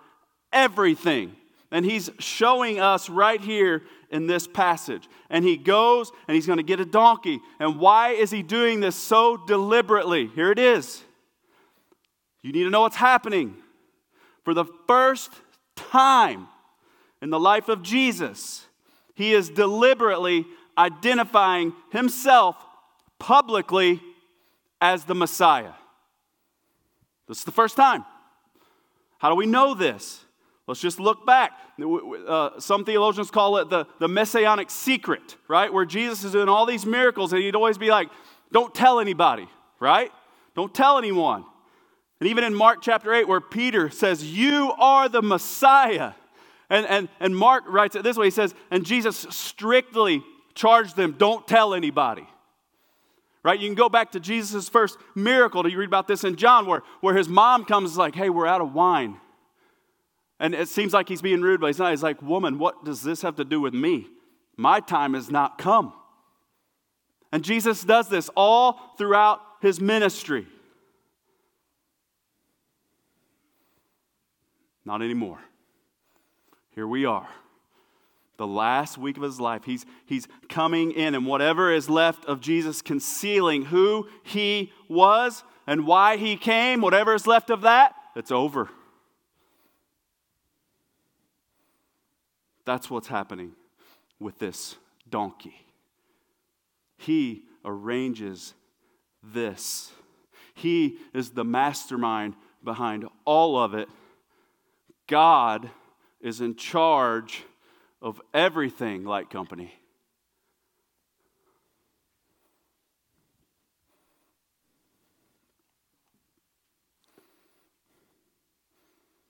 everything. 0.52 1.34
And 1.70 1.84
he's 1.84 2.10
showing 2.18 2.80
us 2.80 3.10
right 3.10 3.40
here 3.40 3.82
in 4.10 4.26
this 4.26 4.46
passage. 4.46 5.08
And 5.30 5.44
he 5.44 5.56
goes 5.56 6.10
and 6.26 6.34
he's 6.34 6.46
going 6.46 6.58
to 6.58 6.62
get 6.62 6.80
a 6.80 6.84
donkey. 6.84 7.40
And 7.58 7.78
why 7.78 8.10
is 8.10 8.30
he 8.30 8.42
doing 8.42 8.80
this 8.80 8.96
so 8.96 9.36
deliberately? 9.36 10.28
Here 10.28 10.50
it 10.50 10.58
is. 10.58 11.02
You 12.42 12.52
need 12.52 12.64
to 12.64 12.70
know 12.70 12.82
what's 12.82 12.96
happening. 12.96 13.56
For 14.44 14.54
the 14.54 14.64
first 14.86 15.32
time 15.76 16.48
in 17.20 17.30
the 17.30 17.40
life 17.40 17.68
of 17.68 17.82
Jesus, 17.82 18.66
he 19.14 19.34
is 19.34 19.50
deliberately 19.50 20.46
identifying 20.76 21.74
himself 21.90 22.56
publicly 23.18 24.00
as 24.80 25.04
the 25.04 25.14
Messiah. 25.14 25.72
This 27.26 27.38
is 27.38 27.44
the 27.44 27.52
first 27.52 27.76
time. 27.76 28.04
How 29.18 29.28
do 29.28 29.34
we 29.34 29.46
know 29.46 29.74
this? 29.74 30.24
Let's 30.66 30.80
just 30.80 31.00
look 31.00 31.26
back. 31.26 31.52
Uh, 31.80 32.58
some 32.58 32.84
theologians 32.84 33.30
call 33.30 33.58
it 33.58 33.70
the, 33.70 33.86
the 34.00 34.08
messianic 34.08 34.68
secret, 34.70 35.36
right? 35.46 35.72
Where 35.72 35.84
Jesus 35.84 36.24
is 36.24 36.32
doing 36.32 36.48
all 36.48 36.66
these 36.66 36.84
miracles 36.84 37.32
and 37.32 37.40
he'd 37.40 37.54
always 37.54 37.78
be 37.78 37.88
like, 37.88 38.08
don't 38.52 38.74
tell 38.74 38.98
anybody, 38.98 39.48
right? 39.78 40.10
Don't 40.54 40.74
tell 40.74 40.98
anyone. 40.98 41.44
And 42.20 42.28
even 42.28 42.44
in 42.44 42.54
Mark 42.54 42.78
chapter 42.82 43.12
8, 43.12 43.28
where 43.28 43.40
Peter 43.40 43.90
says, 43.90 44.24
You 44.24 44.72
are 44.78 45.08
the 45.08 45.22
Messiah. 45.22 46.12
And, 46.70 46.84
and, 46.86 47.08
and 47.20 47.36
Mark 47.36 47.64
writes 47.68 47.96
it 47.96 48.02
this 48.02 48.16
way 48.16 48.26
He 48.26 48.30
says, 48.30 48.54
And 48.70 48.84
Jesus 48.84 49.26
strictly 49.30 50.22
charged 50.54 50.96
them, 50.96 51.14
Don't 51.16 51.46
tell 51.46 51.74
anybody. 51.74 52.26
Right? 53.44 53.60
You 53.60 53.68
can 53.68 53.76
go 53.76 53.88
back 53.88 54.12
to 54.12 54.20
Jesus' 54.20 54.68
first 54.68 54.98
miracle. 55.14 55.62
Do 55.62 55.68
you 55.68 55.78
read 55.78 55.86
about 55.86 56.08
this 56.08 56.24
in 56.24 56.34
John, 56.36 56.66
where, 56.66 56.82
where 57.00 57.16
his 57.16 57.28
mom 57.28 57.64
comes 57.64 57.96
like, 57.96 58.14
Hey, 58.14 58.30
we're 58.30 58.46
out 58.46 58.60
of 58.60 58.74
wine. 58.74 59.18
And 60.40 60.54
it 60.54 60.68
seems 60.68 60.92
like 60.92 61.08
he's 61.08 61.22
being 61.22 61.42
rude, 61.42 61.60
but 61.60 61.68
he's 61.68 61.78
not. 61.78 61.90
He's 61.90 62.02
like, 62.02 62.22
Woman, 62.22 62.58
what 62.58 62.84
does 62.84 63.02
this 63.02 63.22
have 63.22 63.36
to 63.36 63.44
do 63.44 63.60
with 63.60 63.74
me? 63.74 64.06
My 64.56 64.80
time 64.80 65.14
has 65.14 65.30
not 65.30 65.58
come. 65.58 65.92
And 67.32 67.44
Jesus 67.44 67.84
does 67.84 68.08
this 68.08 68.30
all 68.34 68.94
throughout 68.96 69.40
his 69.60 69.80
ministry. 69.80 70.46
Not 74.84 75.02
anymore. 75.02 75.38
Here 76.70 76.86
we 76.86 77.04
are. 77.04 77.28
The 78.38 78.46
last 78.46 78.96
week 78.96 79.16
of 79.16 79.22
his 79.22 79.40
life, 79.40 79.64
he's, 79.64 79.84
he's 80.06 80.28
coming 80.48 80.92
in, 80.92 81.14
and 81.14 81.26
whatever 81.26 81.72
is 81.72 81.90
left 81.90 82.24
of 82.24 82.40
Jesus 82.40 82.80
concealing 82.80 83.66
who 83.66 84.06
he 84.22 84.72
was 84.88 85.42
and 85.66 85.86
why 85.86 86.16
he 86.16 86.36
came, 86.36 86.80
whatever 86.80 87.14
is 87.14 87.26
left 87.26 87.50
of 87.50 87.62
that, 87.62 87.94
it's 88.14 88.30
over. 88.30 88.70
That's 92.68 92.90
what's 92.90 93.08
happening 93.08 93.52
with 94.20 94.38
this 94.38 94.76
donkey. 95.08 95.54
He 96.98 97.44
arranges 97.64 98.52
this. 99.22 99.90
He 100.52 100.98
is 101.14 101.30
the 101.30 101.44
mastermind 101.44 102.34
behind 102.62 103.06
all 103.24 103.58
of 103.58 103.72
it. 103.72 103.88
God 105.06 105.70
is 106.20 106.42
in 106.42 106.56
charge 106.56 107.42
of 108.02 108.20
everything, 108.34 109.02
Light 109.02 109.30
Company. 109.30 109.72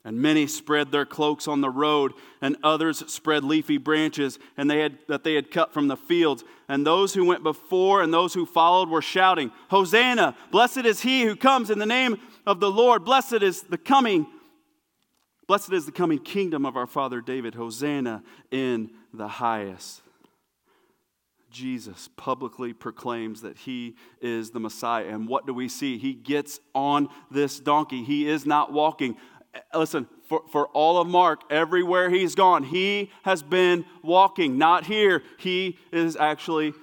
And 0.05 0.21
many 0.23 0.47
spread 0.47 0.91
their 0.91 1.05
cloaks 1.05 1.49
on 1.49 1.61
the 1.61 1.69
road, 1.71 2.13
and 2.41 2.57
others 2.63 3.03
spread 3.13 3.45
leafy 3.45 3.79
branches 3.79 4.39
and 4.57 4.71
they 4.71 4.79
had, 4.79 4.99
that 5.09 5.25
they 5.25 5.35
had 5.35 5.51
cut 5.51 5.73
from 5.75 5.89
the 5.89 5.97
fields. 5.97 6.45
And 6.69 6.87
those 6.87 7.15
who 7.15 7.25
went 7.25 7.43
before 7.43 8.03
and 8.03 8.15
those 8.15 8.33
who 8.33 8.47
followed 8.47 8.89
were 8.89 9.03
shouting, 9.03 9.51
Hosanna! 9.71 10.37
Blessed 10.51 10.79
is 10.79 11.01
he 11.01 11.25
who 11.25 11.37
comes 11.37 11.69
in 11.69 11.79
the 11.79 11.87
name 11.87 12.19
of 12.47 12.61
the 12.61 12.71
Lord. 12.71 13.05
Blessed 13.05 13.43
is 13.43 13.63
the 13.63 13.77
coming. 13.77 14.27
Blessed 15.47 15.73
is 15.73 15.85
the 15.85 15.93
coming 15.93 16.19
kingdom 16.19 16.65
of 16.65 16.77
our 16.77 16.87
father 16.87 17.21
David. 17.21 17.55
Hosanna 17.55 18.23
in 18.51 18.91
the 19.13 19.29
highest. 19.29 20.03
Jesus 21.51 22.09
publicly 22.17 22.73
proclaims 22.73 23.41
that 23.41 23.57
he 23.57 23.97
is 24.21 24.51
the 24.51 24.61
Messiah. 24.61 25.07
And 25.07 25.29
what 25.29 25.47
do 25.47 25.55
we 25.55 25.69
see? 25.69 25.99
He 25.99 26.13
gets 26.13 26.61
on 26.75 27.09
this 27.31 27.59
donkey. 27.59 28.05
He 28.05 28.29
is 28.29 28.45
not 28.45 28.73
walking 28.73 29.17
listen, 29.75 30.09
for, 30.29 30.43
for 30.51 30.67
all 30.69 31.01
of 31.01 31.07
Mark, 31.09 31.43
everywhere 31.51 32.11
he's 32.11 32.35
gone, 32.35 32.63
he 32.63 33.11
has 33.23 33.43
been 33.43 33.85
walking. 34.03 34.59
Not 34.59 34.85
here. 34.85 35.23
He 35.39 35.79
is 35.93 36.17
actually 36.17 36.75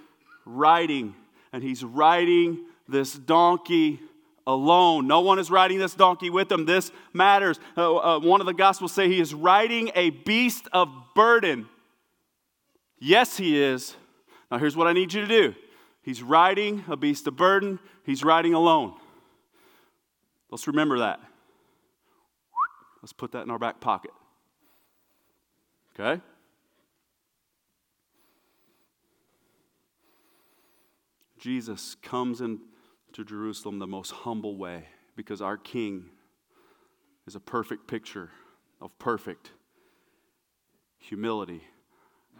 riding. 0.46 1.16
And 1.54 1.64
he's 1.64 1.84
riding 1.84 2.66
this 2.88 3.14
donkey 3.14 4.00
alone. 4.48 5.08
No 5.08 5.22
one 5.22 5.40
is 5.40 5.50
riding 5.50 5.80
this 5.80 5.94
donkey 5.94 6.30
with 6.30 6.52
him. 6.52 6.66
This 6.66 6.92
matters. 7.14 7.60
Uh, 7.78 7.96
uh, 7.96 8.20
one 8.20 8.42
of 8.42 8.48
the 8.48 8.54
Gospels 8.54 8.92
say 8.92 9.08
he 9.08 9.20
is 9.20 9.34
riding 9.34 9.92
a 9.96 10.10
beast 10.10 10.68
of 10.74 10.90
burden. 11.16 11.68
Yes, 13.00 13.38
he 13.38 13.62
is. 13.62 13.96
Now, 14.52 14.58
here's 14.58 14.76
what 14.76 14.88
I 14.88 14.94
need 14.94 15.14
you 15.14 15.22
to 15.22 15.28
do 15.28 15.56
he's 16.04 16.22
riding 16.22 16.84
a 16.88 16.96
beast 16.96 17.28
of 17.28 17.36
burden, 17.36 17.80
he's 18.06 18.24
riding 18.24 18.54
alone. 18.54 18.94
Let's 20.52 20.68
remember 20.68 21.00
that. 21.00 21.20
Let's 23.06 23.14
put 23.14 23.34
that 23.34 23.44
in 23.44 23.52
our 23.52 23.60
back 23.60 23.80
pocket. 23.80 24.10
Okay? 25.94 26.20
Jesus 31.38 31.96
comes 32.02 32.42
into 32.42 33.24
Jerusalem 33.24 33.78
the 33.78 33.86
most 33.86 34.10
humble 34.10 34.58
way 34.58 34.86
because 35.16 35.40
our 35.40 35.56
King 35.56 36.06
is 37.28 37.36
a 37.36 37.40
perfect 37.40 37.88
picture 37.88 38.32
of 38.82 38.98
perfect 38.98 39.52
humility. 40.98 41.62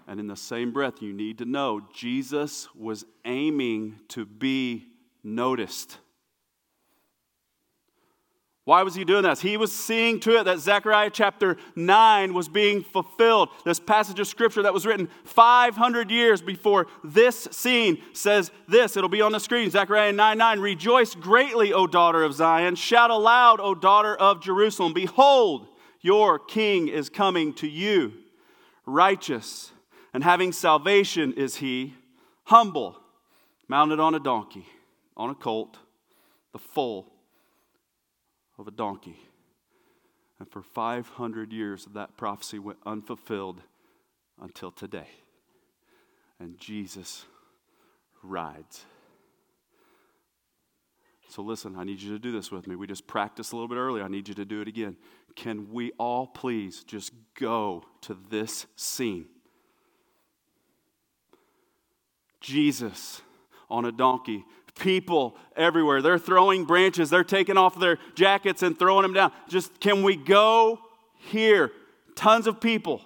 And 0.08 0.20
in 0.20 0.26
the 0.26 0.36
same 0.36 0.72
breath, 0.72 1.00
you 1.00 1.14
need 1.14 1.38
to 1.38 1.46
know 1.46 1.82
Jesus 1.94 2.70
was 2.74 3.06
aiming 3.24 4.00
to 4.08 4.26
be 4.26 4.88
noticed. 5.24 6.00
Why 8.66 8.82
was 8.82 8.96
he 8.96 9.06
doing 9.06 9.22
this? 9.22 9.42
He 9.42 9.58
was 9.58 9.72
seeing 9.72 10.20
to 10.22 10.40
it 10.40 10.46
that 10.46 10.58
Zechariah 10.58 11.12
chapter 11.14 11.56
9 11.76 12.34
was 12.34 12.50
being 12.50 12.84
fulfilled. 12.84 13.50
This 13.64 13.80
passage 13.80 14.20
of 14.20 14.26
scripture 14.26 14.64
that 14.64 14.74
was 14.74 14.88
written 14.88 15.08
500 15.24 16.10
years 16.10 16.42
before 16.42 16.88
this 17.04 17.48
scene 17.52 18.02
says 18.14 18.50
this. 18.68 18.98
It'll 18.98 19.08
be 19.08 19.22
on 19.22 19.34
the 19.34 19.40
screen. 19.40 19.70
Zechariah 19.70 20.14
9 20.14 20.38
9. 20.40 20.60
Rejoice 20.60 21.14
greatly, 21.14 21.74
O 21.74 21.86
daughter 21.86 22.24
of 22.24 22.34
Zion. 22.34 22.74
Shout 22.74 23.12
aloud, 23.12 23.60
O 23.60 23.76
daughter 23.76 24.16
of 24.16 24.42
Jerusalem. 24.42 24.94
Behold, 24.94 25.68
your 26.02 26.40
king 26.40 26.88
is 26.88 27.08
coming 27.08 27.54
to 27.56 27.68
you. 27.68 28.14
Righteous 28.88 29.72
and 30.12 30.24
having 30.24 30.52
salvation 30.52 31.34
is 31.34 31.58
he, 31.58 31.94
humble, 32.46 32.98
mounted 33.68 34.00
on 34.00 34.16
a 34.16 34.20
donkey, 34.20 34.66
on 35.16 35.30
a 35.30 35.36
colt, 35.36 35.78
the 36.52 36.58
foal 36.60 37.15
of 38.58 38.68
a 38.68 38.72
donkey. 38.72 39.20
And 40.40 40.50
for 40.50 40.62
500 40.62 41.54
years, 41.54 41.88
that 41.94 42.18
prophecy 42.18 42.60
went 42.60 42.80
unfulfilled 42.86 43.62
until 44.42 44.72
today. 44.72 45.08
And 46.40 46.60
Jesus 46.60 47.26
rides. 48.22 48.86
So, 51.30 51.42
listen, 51.42 51.76
I 51.78 51.84
need 51.84 52.02
you 52.02 52.12
to 52.12 52.20
do 52.20 52.32
this 52.32 52.52
with 52.52 52.68
me. 52.68 52.76
We 52.76 52.88
just 52.88 53.08
practiced 53.08 53.52
a 53.52 53.56
little 53.56 53.68
bit 53.68 53.78
earlier. 53.78 54.04
I 54.04 54.08
need 54.08 54.28
you 54.28 54.36
to 54.36 54.46
do 54.46 54.62
it 54.62 54.68
again. 54.68 54.96
Can 55.36 55.72
we 55.72 55.92
all 55.98 56.28
please 56.28 56.84
just 56.84 57.12
go 57.40 57.84
to 58.02 58.18
this 58.30 58.68
scene? 58.76 59.26
Jesus 62.40 63.22
on 63.70 63.86
a 63.86 63.92
donkey 63.92 64.46
people 64.78 65.36
everywhere. 65.56 66.02
They're 66.02 66.20
throwing 66.20 66.66
branches, 66.66 67.10
they're 67.10 67.24
taking 67.24 67.58
off 67.58 67.80
their 67.80 67.98
jackets 68.16 68.64
and 68.64 68.78
throwing 68.78 69.04
them 69.04 69.14
down. 69.14 69.32
Just 69.48 69.80
can 69.80 70.04
we 70.04 70.16
go 70.16 70.80
here? 71.16 71.72
Tons 72.16 72.48
of 72.48 72.60
people. 72.60 73.02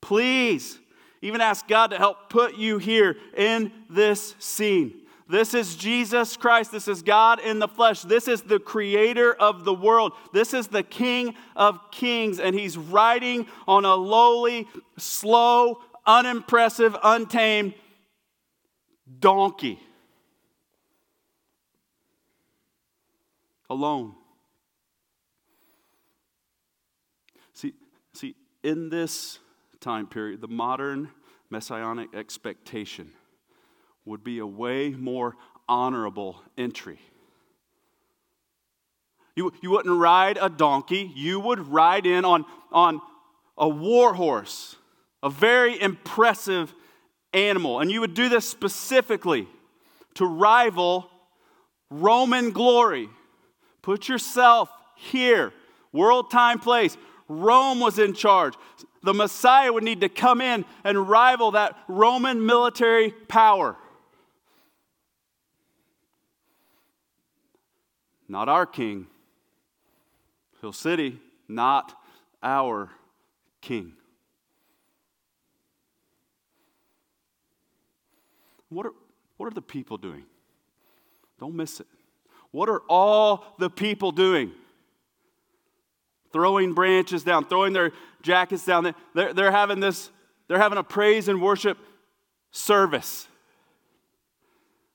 Please, 0.00 0.78
even 1.20 1.40
ask 1.40 1.68
God 1.68 1.88
to 1.88 1.98
help 1.98 2.28
put 2.28 2.56
you 2.56 2.78
here 2.78 3.16
in 3.36 3.72
this 3.88 4.34
scene. 4.38 4.94
This 5.28 5.54
is 5.54 5.76
Jesus 5.76 6.36
Christ. 6.36 6.72
This 6.72 6.88
is 6.88 7.02
God 7.02 7.40
in 7.40 7.58
the 7.58 7.68
flesh. 7.68 8.02
This 8.02 8.28
is 8.28 8.42
the 8.42 8.58
creator 8.58 9.32
of 9.32 9.64
the 9.64 9.72
world. 9.72 10.12
This 10.34 10.52
is 10.52 10.66
the 10.66 10.82
King 10.82 11.34
of 11.56 11.78
kings. 11.90 12.38
And 12.38 12.54
he's 12.54 12.76
riding 12.76 13.46
on 13.66 13.84
a 13.84 13.94
lowly, 13.94 14.68
slow, 14.98 15.78
unimpressive, 16.04 16.96
untamed 17.02 17.72
donkey. 19.20 19.80
Alone. 23.72 24.14
See, 27.54 27.72
see, 28.12 28.36
in 28.62 28.90
this 28.90 29.38
time 29.80 30.06
period, 30.06 30.40
the 30.40 30.48
modern 30.48 31.08
messianic 31.50 32.14
expectation 32.14 33.10
would 34.04 34.22
be 34.22 34.38
a 34.38 34.46
way 34.46 34.90
more 34.90 35.36
honorable 35.68 36.42
entry. 36.58 36.98
You, 39.34 39.52
you 39.62 39.70
wouldn't 39.70 39.98
ride 39.98 40.38
a 40.40 40.50
donkey, 40.50 41.10
you 41.14 41.40
would 41.40 41.68
ride 41.68 42.04
in 42.04 42.24
on, 42.24 42.44
on 42.70 43.00
a 43.56 43.68
war 43.68 44.12
horse, 44.12 44.76
a 45.22 45.30
very 45.30 45.80
impressive 45.80 46.74
animal. 47.32 47.80
And 47.80 47.90
you 47.90 48.00
would 48.00 48.12
do 48.12 48.28
this 48.28 48.46
specifically 48.46 49.48
to 50.14 50.26
rival 50.26 51.08
Roman 51.90 52.50
glory. 52.50 53.08
Put 53.82 54.08
yourself 54.08 54.70
here, 54.94 55.52
world, 55.92 56.30
time, 56.30 56.60
place. 56.60 56.96
Rome 57.28 57.80
was 57.80 57.98
in 57.98 58.14
charge. 58.14 58.54
The 59.02 59.12
Messiah 59.12 59.72
would 59.72 59.82
need 59.82 60.00
to 60.02 60.08
come 60.08 60.40
in 60.40 60.64
and 60.84 61.08
rival 61.08 61.52
that 61.52 61.76
Roman 61.88 62.46
military 62.46 63.10
power. 63.10 63.76
Not 68.28 68.48
our 68.48 68.64
king. 68.64 69.08
Hill 70.60 70.72
City, 70.72 71.18
not 71.48 71.92
our 72.42 72.90
king. 73.60 73.94
What 78.68 78.86
are, 78.86 78.92
what 79.36 79.46
are 79.46 79.54
the 79.54 79.60
people 79.60 79.98
doing? 79.98 80.24
Don't 81.40 81.54
miss 81.54 81.80
it. 81.80 81.86
What 82.52 82.68
are 82.68 82.82
all 82.88 83.44
the 83.58 83.68
people 83.68 84.12
doing? 84.12 84.52
Throwing 86.32 86.74
branches 86.74 87.24
down, 87.24 87.46
throwing 87.46 87.72
their 87.72 87.92
jackets 88.22 88.64
down. 88.64 88.94
They're, 89.14 89.34
they're 89.34 89.50
having 89.50 89.80
this, 89.80 90.10
they're 90.48 90.58
having 90.58 90.78
a 90.78 90.84
praise 90.84 91.28
and 91.28 91.42
worship 91.42 91.76
service. 92.50 93.26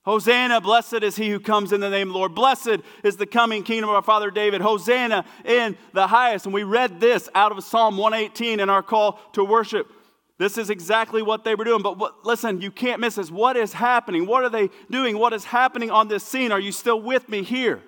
Hosanna, 0.04 0.62
blessed 0.62 1.04
is 1.04 1.18
he 1.18 1.30
who 1.30 1.40
comes 1.40 1.74
in 1.74 1.82
the 1.82 1.90
name 1.90 2.08
of 2.08 2.14
the 2.14 2.20
Lord. 2.20 2.34
Blessed 2.34 2.78
is 3.04 3.18
the 3.18 3.26
coming 3.26 3.62
kingdom 3.62 3.90
of 3.90 3.96
our 3.98 4.02
father 4.02 4.32
David. 4.32 4.62
Hosanna 4.62 5.26
in 5.44 5.78
the 5.92 6.08
highest. 6.08 6.46
And 6.46 6.54
we 6.54 6.64
read 6.64 7.02
this 7.02 7.28
out 7.36 7.52
of 7.52 7.62
Psalm 7.62 7.98
118 7.98 8.62
in 8.62 8.70
our 8.70 8.82
call 8.82 9.20
to 9.34 9.44
worship. 9.44 9.92
This 10.38 10.58
is 10.58 10.70
exactly 10.70 11.22
what 11.22 11.44
they 11.44 11.56
were 11.56 11.64
doing. 11.64 11.82
But 11.82 11.98
what, 11.98 12.26
listen, 12.26 12.62
you 12.62 12.70
can't 12.70 13.02
miss 13.02 13.16
this. 13.16 13.32
What 13.32 13.58
is 13.58 13.74
happening? 13.74 14.28
What 14.28 14.44
are 14.44 14.50
they 14.50 14.70
doing? 14.90 15.18
What 15.18 15.34
is 15.34 15.46
happening 15.46 15.90
on 15.90 16.08
this 16.08 16.24
scene? 16.24 16.52
Are 16.52 16.60
you 16.60 16.72
still 16.72 17.02
with 17.02 17.28
me 17.28 17.42
here? 17.42 17.82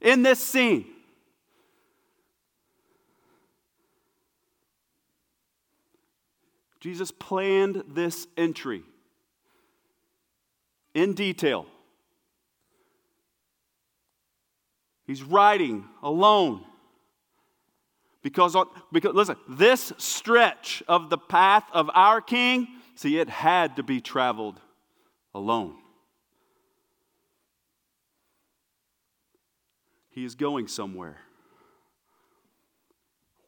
In 0.00 0.22
this 0.22 0.42
scene. 0.42 0.86
Jesus 6.78 7.10
planned 7.10 7.82
this 7.88 8.28
entry 8.36 8.84
in 10.94 11.14
detail. 11.14 11.66
He's 15.04 15.22
riding 15.24 15.84
alone. 16.02 16.64
Because, 18.26 18.56
because 18.90 19.14
listen, 19.14 19.36
this 19.48 19.92
stretch 19.98 20.82
of 20.88 21.10
the 21.10 21.16
path 21.16 21.62
of 21.72 21.88
our 21.94 22.20
King, 22.20 22.66
see, 22.96 23.20
it 23.20 23.28
had 23.28 23.76
to 23.76 23.84
be 23.84 24.00
traveled 24.00 24.58
alone. 25.32 25.76
He 30.10 30.24
is 30.24 30.34
going 30.34 30.66
somewhere. 30.66 31.18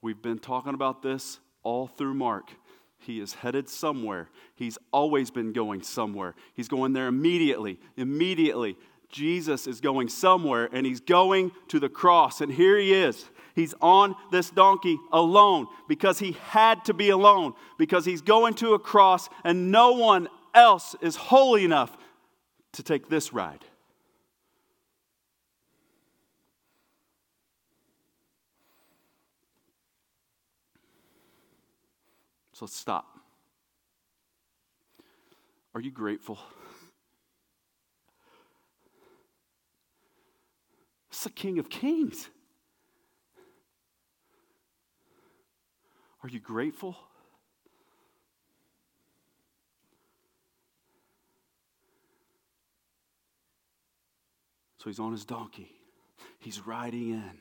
We've 0.00 0.22
been 0.22 0.38
talking 0.38 0.74
about 0.74 1.02
this 1.02 1.40
all 1.64 1.88
through 1.88 2.14
Mark. 2.14 2.52
He 3.00 3.18
is 3.18 3.34
headed 3.34 3.68
somewhere. 3.68 4.28
He's 4.54 4.78
always 4.92 5.32
been 5.32 5.52
going 5.52 5.82
somewhere. 5.82 6.36
He's 6.54 6.68
going 6.68 6.92
there 6.92 7.08
immediately. 7.08 7.80
Immediately. 7.96 8.76
Jesus 9.08 9.66
is 9.66 9.80
going 9.80 10.08
somewhere 10.08 10.68
and 10.72 10.84
he's 10.84 11.00
going 11.00 11.52
to 11.68 11.80
the 11.80 11.88
cross. 11.88 12.40
And 12.40 12.52
here 12.52 12.76
he 12.78 12.92
is. 12.92 13.24
He's 13.54 13.74
on 13.80 14.14
this 14.30 14.50
donkey 14.50 14.98
alone 15.12 15.66
because 15.88 16.18
he 16.18 16.32
had 16.32 16.84
to 16.84 16.94
be 16.94 17.10
alone, 17.10 17.54
because 17.78 18.04
he's 18.04 18.20
going 18.20 18.54
to 18.54 18.74
a 18.74 18.78
cross 18.78 19.28
and 19.42 19.72
no 19.72 19.92
one 19.92 20.28
else 20.54 20.94
is 21.00 21.16
holy 21.16 21.64
enough 21.64 21.96
to 22.72 22.82
take 22.82 23.08
this 23.08 23.32
ride. 23.32 23.64
So 32.52 32.66
stop. 32.66 33.06
Are 35.74 35.80
you 35.80 35.92
grateful? 35.92 36.38
It's 41.18 41.24
the 41.24 41.30
King 41.30 41.58
of 41.58 41.68
Kings. 41.68 42.28
Are 46.22 46.28
you 46.28 46.38
grateful? 46.38 46.94
So 54.76 54.90
he's 54.90 55.00
on 55.00 55.10
his 55.10 55.24
donkey. 55.24 55.72
He's 56.38 56.64
riding 56.64 57.10
in 57.10 57.32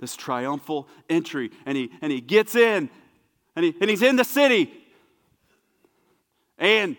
this 0.00 0.16
triumphal 0.16 0.86
entry, 1.08 1.50
and 1.64 1.78
he, 1.78 1.90
and 2.02 2.12
he 2.12 2.20
gets 2.20 2.54
in, 2.54 2.90
and, 3.56 3.64
he, 3.64 3.74
and 3.80 3.88
he's 3.88 4.02
in 4.02 4.16
the 4.16 4.24
city. 4.24 4.70
And, 6.58 6.98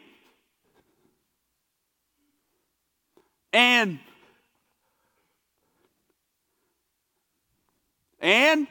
and 3.54 4.00
And 8.26 8.66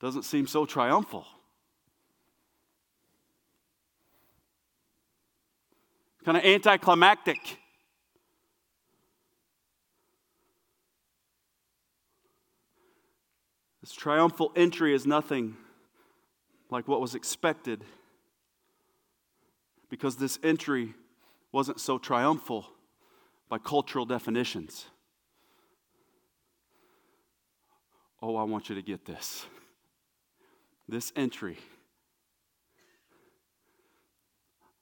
doesn't 0.00 0.24
seem 0.24 0.48
so 0.48 0.66
triumphal. 0.66 1.24
Kind 6.24 6.36
of 6.36 6.44
anticlimactic. 6.44 7.38
This 13.80 13.92
triumphal 13.92 14.50
entry 14.56 14.92
is 14.92 15.06
nothing 15.06 15.56
like 16.70 16.88
what 16.88 17.00
was 17.00 17.14
expected 17.14 17.84
because 19.88 20.16
this 20.16 20.40
entry 20.42 20.94
wasn't 21.52 21.80
so 21.80 21.98
triumphal 21.98 22.66
by 23.48 23.58
cultural 23.58 24.04
definitions. 24.04 24.86
Oh, 28.20 28.36
I 28.36 28.42
want 28.42 28.68
you 28.68 28.74
to 28.74 28.82
get 28.82 29.04
this. 29.04 29.46
This 30.88 31.12
entry, 31.16 31.58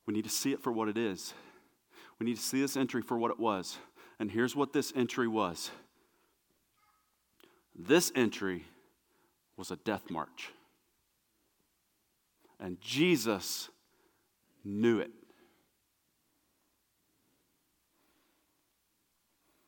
we 0.07 0.15
need 0.15 0.25
to 0.25 0.31
see 0.31 0.53
it 0.53 0.63
for 0.63 0.71
what 0.71 0.89
it 0.89 0.97
is. 0.97 1.35
We 2.19 2.27
need 2.27 2.37
to 2.37 2.43
see 2.43 2.61
this 2.61 2.77
entry 2.77 3.03
for 3.03 3.19
what 3.19 3.31
it 3.31 3.41
was. 3.41 3.79
And 4.19 4.31
here's 4.31 4.57
what 4.57 4.73
this 4.73 4.93
entry 4.97 5.29
was 5.29 5.71
this 7.79 8.11
entry 8.15 8.65
was 9.57 9.71
a 9.71 9.77
death 9.77 10.11
march. 10.11 10.51
And 12.59 12.81
Jesus 12.81 13.69
knew 14.65 14.99
it. 15.01 15.11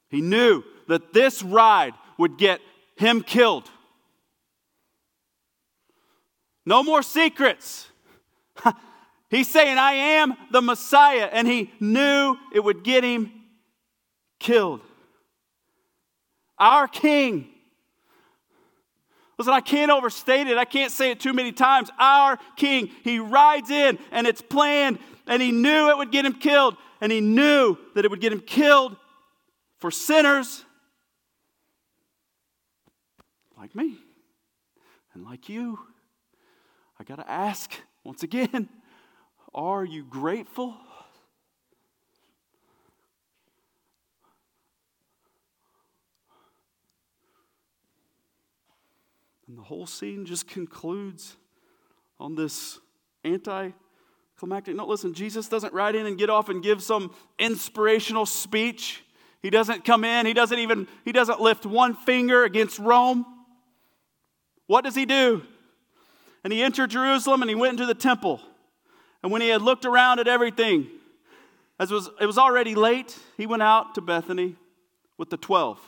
He 0.08 0.20
knew 0.20 0.62
that 0.88 1.12
this 1.12 1.42
ride 1.42 1.94
would 2.16 2.38
get 2.38 2.60
him 2.96 3.22
killed. 3.22 3.70
No 6.64 6.82
more 6.82 7.02
secrets. 7.02 7.88
He's 9.30 9.48
saying, 9.48 9.78
I 9.78 9.92
am 9.92 10.34
the 10.50 10.62
Messiah, 10.62 11.28
and 11.30 11.46
he 11.46 11.70
knew 11.80 12.36
it 12.52 12.60
would 12.60 12.82
get 12.82 13.04
him 13.04 13.30
killed. 14.38 14.80
Our 16.58 16.88
King 16.88 17.48
Listen, 19.38 19.54
I 19.54 19.60
can't 19.60 19.92
overstate 19.92 20.48
it. 20.48 20.58
I 20.58 20.64
can't 20.64 20.90
say 20.90 21.12
it 21.12 21.20
too 21.20 21.32
many 21.32 21.52
times. 21.52 21.90
Our 21.96 22.38
king, 22.56 22.90
he 23.04 23.20
rides 23.20 23.70
in 23.70 23.98
and 24.10 24.26
it's 24.26 24.42
planned, 24.42 24.98
and 25.28 25.40
he 25.40 25.52
knew 25.52 25.90
it 25.90 25.96
would 25.96 26.10
get 26.10 26.26
him 26.26 26.32
killed, 26.32 26.76
and 27.00 27.12
he 27.12 27.20
knew 27.20 27.78
that 27.94 28.04
it 28.04 28.10
would 28.10 28.20
get 28.20 28.32
him 28.32 28.40
killed 28.40 28.96
for 29.78 29.90
sinners 29.90 30.64
like 33.56 33.74
me 33.74 33.98
and 35.14 35.24
like 35.24 35.48
you. 35.48 35.78
I 37.00 37.04
got 37.04 37.16
to 37.16 37.30
ask 37.30 37.72
once 38.04 38.22
again 38.22 38.68
are 39.54 39.84
you 39.84 40.04
grateful? 40.04 40.76
And 49.48 49.56
the 49.56 49.62
whole 49.62 49.86
scene 49.86 50.26
just 50.26 50.46
concludes 50.46 51.36
on 52.20 52.34
this 52.34 52.78
anti-climactic 53.24 54.76
No, 54.76 54.86
Listen, 54.86 55.14
Jesus 55.14 55.48
doesn't 55.48 55.72
ride 55.72 55.94
in 55.94 56.04
and 56.04 56.18
get 56.18 56.28
off 56.28 56.50
and 56.50 56.62
give 56.62 56.82
some 56.82 57.14
inspirational 57.38 58.26
speech. 58.26 59.02
He 59.42 59.50
doesn't 59.50 59.84
come 59.84 60.04
in, 60.04 60.26
he 60.26 60.34
doesn't 60.34 60.58
even 60.58 60.88
he 61.04 61.12
doesn't 61.12 61.40
lift 61.40 61.64
one 61.64 61.94
finger 61.94 62.44
against 62.44 62.78
Rome. 62.78 63.24
What 64.66 64.84
does 64.84 64.94
he 64.94 65.06
do? 65.06 65.42
And 66.44 66.52
he 66.52 66.62
entered 66.62 66.90
Jerusalem 66.90 67.42
and 67.42 67.48
he 67.48 67.54
went 67.54 67.72
into 67.72 67.86
the 67.86 67.94
temple. 67.94 68.40
And 69.22 69.32
when 69.32 69.40
he 69.40 69.48
had 69.48 69.62
looked 69.62 69.84
around 69.84 70.20
at 70.20 70.28
everything, 70.28 70.88
as 71.78 71.90
was, 71.90 72.08
it 72.20 72.26
was 72.26 72.38
already 72.38 72.74
late, 72.74 73.18
he 73.36 73.46
went 73.46 73.62
out 73.62 73.94
to 73.94 74.00
Bethany 74.00 74.56
with 75.16 75.30
the 75.30 75.36
12. 75.36 75.78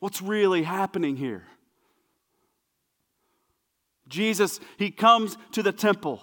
What's 0.00 0.20
really 0.20 0.62
happening 0.62 1.16
here? 1.16 1.44
Jesus, 4.08 4.60
he 4.76 4.90
comes 4.90 5.36
to 5.52 5.62
the 5.62 5.72
temple. 5.72 6.20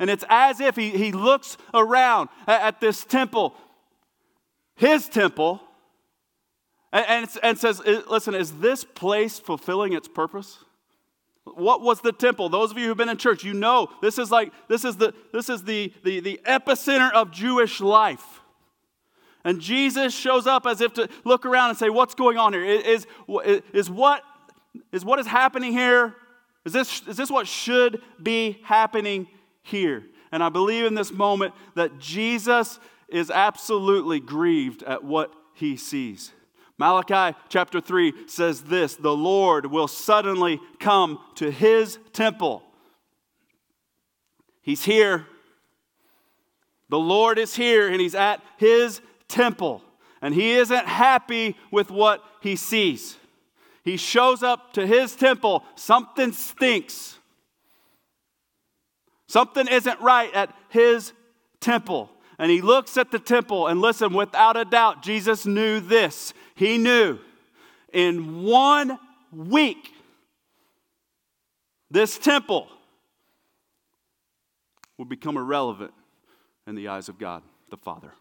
And 0.00 0.08
it's 0.08 0.24
as 0.28 0.60
if 0.60 0.74
he, 0.74 0.90
he 0.90 1.12
looks 1.12 1.58
around 1.74 2.30
at, 2.48 2.62
at 2.62 2.80
this 2.80 3.04
temple, 3.04 3.54
his 4.74 5.08
temple, 5.08 5.60
and, 6.90 7.06
and, 7.06 7.38
and 7.42 7.58
says, 7.58 7.80
Listen, 8.08 8.34
is 8.34 8.52
this 8.52 8.82
place 8.82 9.38
fulfilling 9.38 9.92
its 9.92 10.08
purpose? 10.08 10.64
What 11.44 11.82
was 11.82 12.00
the 12.00 12.12
temple? 12.12 12.48
Those 12.48 12.70
of 12.70 12.78
you 12.78 12.86
who've 12.86 12.96
been 12.96 13.10
in 13.10 13.18
church, 13.18 13.44
you 13.44 13.52
know 13.52 13.88
this 14.00 14.18
is 14.18 14.30
like 14.30 14.52
this 14.68 14.84
is 14.84 14.96
the 14.96 15.14
this 15.32 15.48
is 15.48 15.64
the 15.64 15.92
the, 16.02 16.20
the 16.20 16.40
epicenter 16.46 17.12
of 17.12 17.30
Jewish 17.30 17.80
life. 17.80 18.40
And 19.44 19.60
Jesus 19.60 20.14
shows 20.14 20.46
up 20.46 20.66
as 20.66 20.80
if 20.80 20.92
to 20.94 21.08
look 21.24 21.46
around 21.46 21.70
and 21.70 21.78
say, 21.78 21.88
What's 21.90 22.14
going 22.14 22.38
on 22.38 22.52
here? 22.52 22.64
Is, 22.64 23.06
is, 23.44 23.62
is, 23.72 23.90
what, 23.90 24.22
is 24.92 25.04
what 25.04 25.18
is 25.18 25.26
happening 25.26 25.72
here? 25.72 26.14
Is 26.64 26.74
this, 26.74 27.02
is 27.06 27.16
this 27.16 27.30
what 27.30 27.46
should 27.46 28.02
be 28.22 28.60
happening 28.64 29.28
here? 29.70 30.04
And 30.32 30.42
I 30.42 30.48
believe 30.48 30.84
in 30.84 30.94
this 30.94 31.12
moment 31.12 31.54
that 31.74 31.98
Jesus 31.98 32.78
is 33.08 33.30
absolutely 33.30 34.20
grieved 34.20 34.82
at 34.82 35.02
what 35.02 35.32
he 35.54 35.76
sees. 35.76 36.32
Malachi 36.78 37.36
chapter 37.50 37.80
3 37.80 38.26
says 38.26 38.62
this 38.62 38.96
The 38.96 39.14
Lord 39.14 39.66
will 39.66 39.88
suddenly 39.88 40.60
come 40.78 41.18
to 41.34 41.50
his 41.50 41.98
temple. 42.12 42.62
He's 44.62 44.84
here. 44.84 45.26
The 46.88 46.98
Lord 46.98 47.38
is 47.38 47.54
here 47.54 47.88
and 47.88 48.00
he's 48.00 48.14
at 48.14 48.42
his 48.56 49.00
temple, 49.28 49.82
and 50.20 50.34
he 50.34 50.52
isn't 50.52 50.86
happy 50.86 51.56
with 51.70 51.90
what 51.90 52.24
he 52.40 52.56
sees. 52.56 53.16
He 53.84 53.96
shows 53.96 54.42
up 54.42 54.72
to 54.74 54.86
his 54.86 55.14
temple, 55.14 55.64
something 55.76 56.32
stinks. 56.32 57.19
Something 59.30 59.68
isn't 59.68 60.00
right 60.00 60.34
at 60.34 60.52
his 60.70 61.12
temple. 61.60 62.10
And 62.40 62.50
he 62.50 62.60
looks 62.60 62.96
at 62.96 63.12
the 63.12 63.20
temple, 63.20 63.68
and 63.68 63.80
listen, 63.80 64.12
without 64.12 64.56
a 64.56 64.64
doubt, 64.64 65.04
Jesus 65.04 65.46
knew 65.46 65.78
this. 65.78 66.34
He 66.56 66.78
knew 66.78 67.20
in 67.92 68.42
one 68.42 68.98
week, 69.30 69.92
this 71.92 72.18
temple 72.18 72.66
would 74.98 75.08
become 75.08 75.36
irrelevant 75.36 75.92
in 76.66 76.74
the 76.74 76.88
eyes 76.88 77.08
of 77.08 77.16
God 77.16 77.44
the 77.70 77.76
Father. 77.76 78.12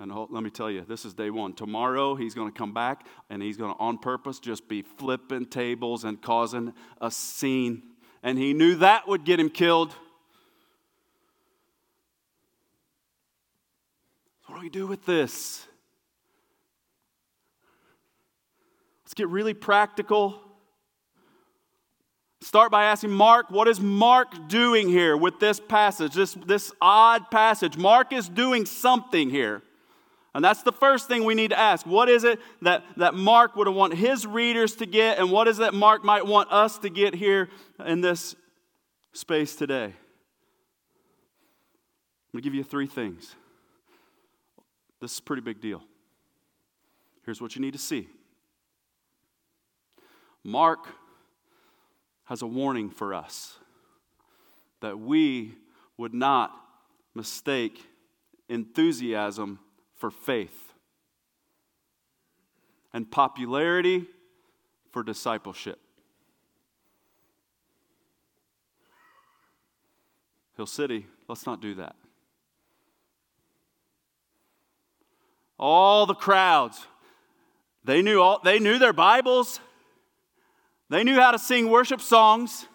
And 0.00 0.12
let 0.30 0.44
me 0.44 0.50
tell 0.50 0.70
you, 0.70 0.84
this 0.86 1.04
is 1.04 1.12
day 1.12 1.28
one. 1.28 1.54
Tomorrow, 1.54 2.14
he's 2.14 2.32
going 2.32 2.52
to 2.52 2.56
come 2.56 2.72
back 2.72 3.04
and 3.30 3.42
he's 3.42 3.56
going 3.56 3.74
to, 3.74 3.78
on 3.80 3.98
purpose, 3.98 4.38
just 4.38 4.68
be 4.68 4.82
flipping 4.82 5.44
tables 5.44 6.04
and 6.04 6.22
causing 6.22 6.72
a 7.00 7.10
scene. 7.10 7.82
And 8.22 8.38
he 8.38 8.54
knew 8.54 8.76
that 8.76 9.08
would 9.08 9.24
get 9.24 9.40
him 9.40 9.50
killed. 9.50 9.92
What 14.46 14.56
do 14.56 14.62
we 14.62 14.70
do 14.70 14.86
with 14.86 15.04
this? 15.04 15.66
Let's 19.04 19.14
get 19.14 19.28
really 19.28 19.54
practical. 19.54 20.40
Start 22.40 22.70
by 22.70 22.84
asking 22.84 23.10
Mark, 23.10 23.50
what 23.50 23.66
is 23.66 23.80
Mark 23.80 24.48
doing 24.48 24.88
here 24.88 25.16
with 25.16 25.40
this 25.40 25.58
passage, 25.58 26.14
this, 26.14 26.34
this 26.46 26.70
odd 26.80 27.32
passage? 27.32 27.76
Mark 27.76 28.12
is 28.12 28.28
doing 28.28 28.64
something 28.64 29.28
here. 29.28 29.62
And 30.34 30.44
that's 30.44 30.62
the 30.62 30.72
first 30.72 31.08
thing 31.08 31.24
we 31.24 31.34
need 31.34 31.50
to 31.50 31.58
ask. 31.58 31.86
What 31.86 32.08
is 32.08 32.24
it 32.24 32.38
that, 32.62 32.84
that 32.96 33.14
Mark 33.14 33.56
would 33.56 33.68
want 33.68 33.94
his 33.94 34.26
readers 34.26 34.76
to 34.76 34.86
get, 34.86 35.18
and 35.18 35.30
what 35.32 35.48
is 35.48 35.58
it 35.58 35.72
Mark 35.74 36.04
might 36.04 36.26
want 36.26 36.52
us 36.52 36.78
to 36.78 36.90
get 36.90 37.14
here 37.14 37.48
in 37.84 38.00
this 38.00 38.36
space 39.12 39.56
today? 39.56 39.84
I'm 39.84 39.92
going 42.32 42.42
to 42.42 42.48
give 42.50 42.54
you 42.54 42.62
three 42.62 42.86
things. 42.86 43.34
This 45.00 45.12
is 45.12 45.18
a 45.18 45.22
pretty 45.22 45.42
big 45.42 45.60
deal. 45.60 45.82
Here's 47.24 47.40
what 47.40 47.54
you 47.54 47.62
need 47.62 47.72
to 47.72 47.78
see 47.78 48.08
Mark 50.44 50.86
has 52.24 52.42
a 52.42 52.46
warning 52.46 52.90
for 52.90 53.14
us 53.14 53.58
that 54.80 54.98
we 54.98 55.54
would 55.96 56.14
not 56.14 56.52
mistake 57.14 57.82
enthusiasm 58.48 59.58
for 59.98 60.10
faith, 60.10 60.72
and 62.92 63.10
popularity 63.10 64.06
for 64.90 65.02
discipleship. 65.02 65.78
Hill 70.56 70.66
City, 70.66 71.06
let's 71.28 71.46
not 71.46 71.60
do 71.60 71.74
that. 71.74 71.94
All 75.58 76.06
the 76.06 76.14
crowds, 76.14 76.86
they 77.84 78.02
knew, 78.02 78.20
all, 78.20 78.40
they 78.42 78.58
knew 78.58 78.78
their 78.78 78.92
Bibles. 78.92 79.60
They 80.90 81.04
knew 81.04 81.16
how 81.16 81.32
to 81.32 81.38
sing 81.38 81.68
worship 81.68 82.00
songs. 82.00 82.66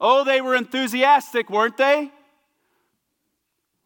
Oh, 0.00 0.24
they 0.24 0.40
were 0.40 0.54
enthusiastic, 0.54 1.50
weren't 1.50 1.76
they? 1.76 2.10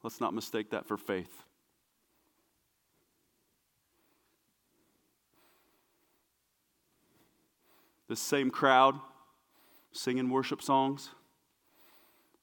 Let's 0.03 0.21
not 0.21 0.33
mistake 0.33 0.71
that 0.71 0.87
for 0.87 0.97
faith. 0.97 1.43
This 8.09 8.21
same 8.21 8.51
crowd 8.51 8.95
singing 9.93 10.31
worship 10.31 10.63
songs, 10.63 11.11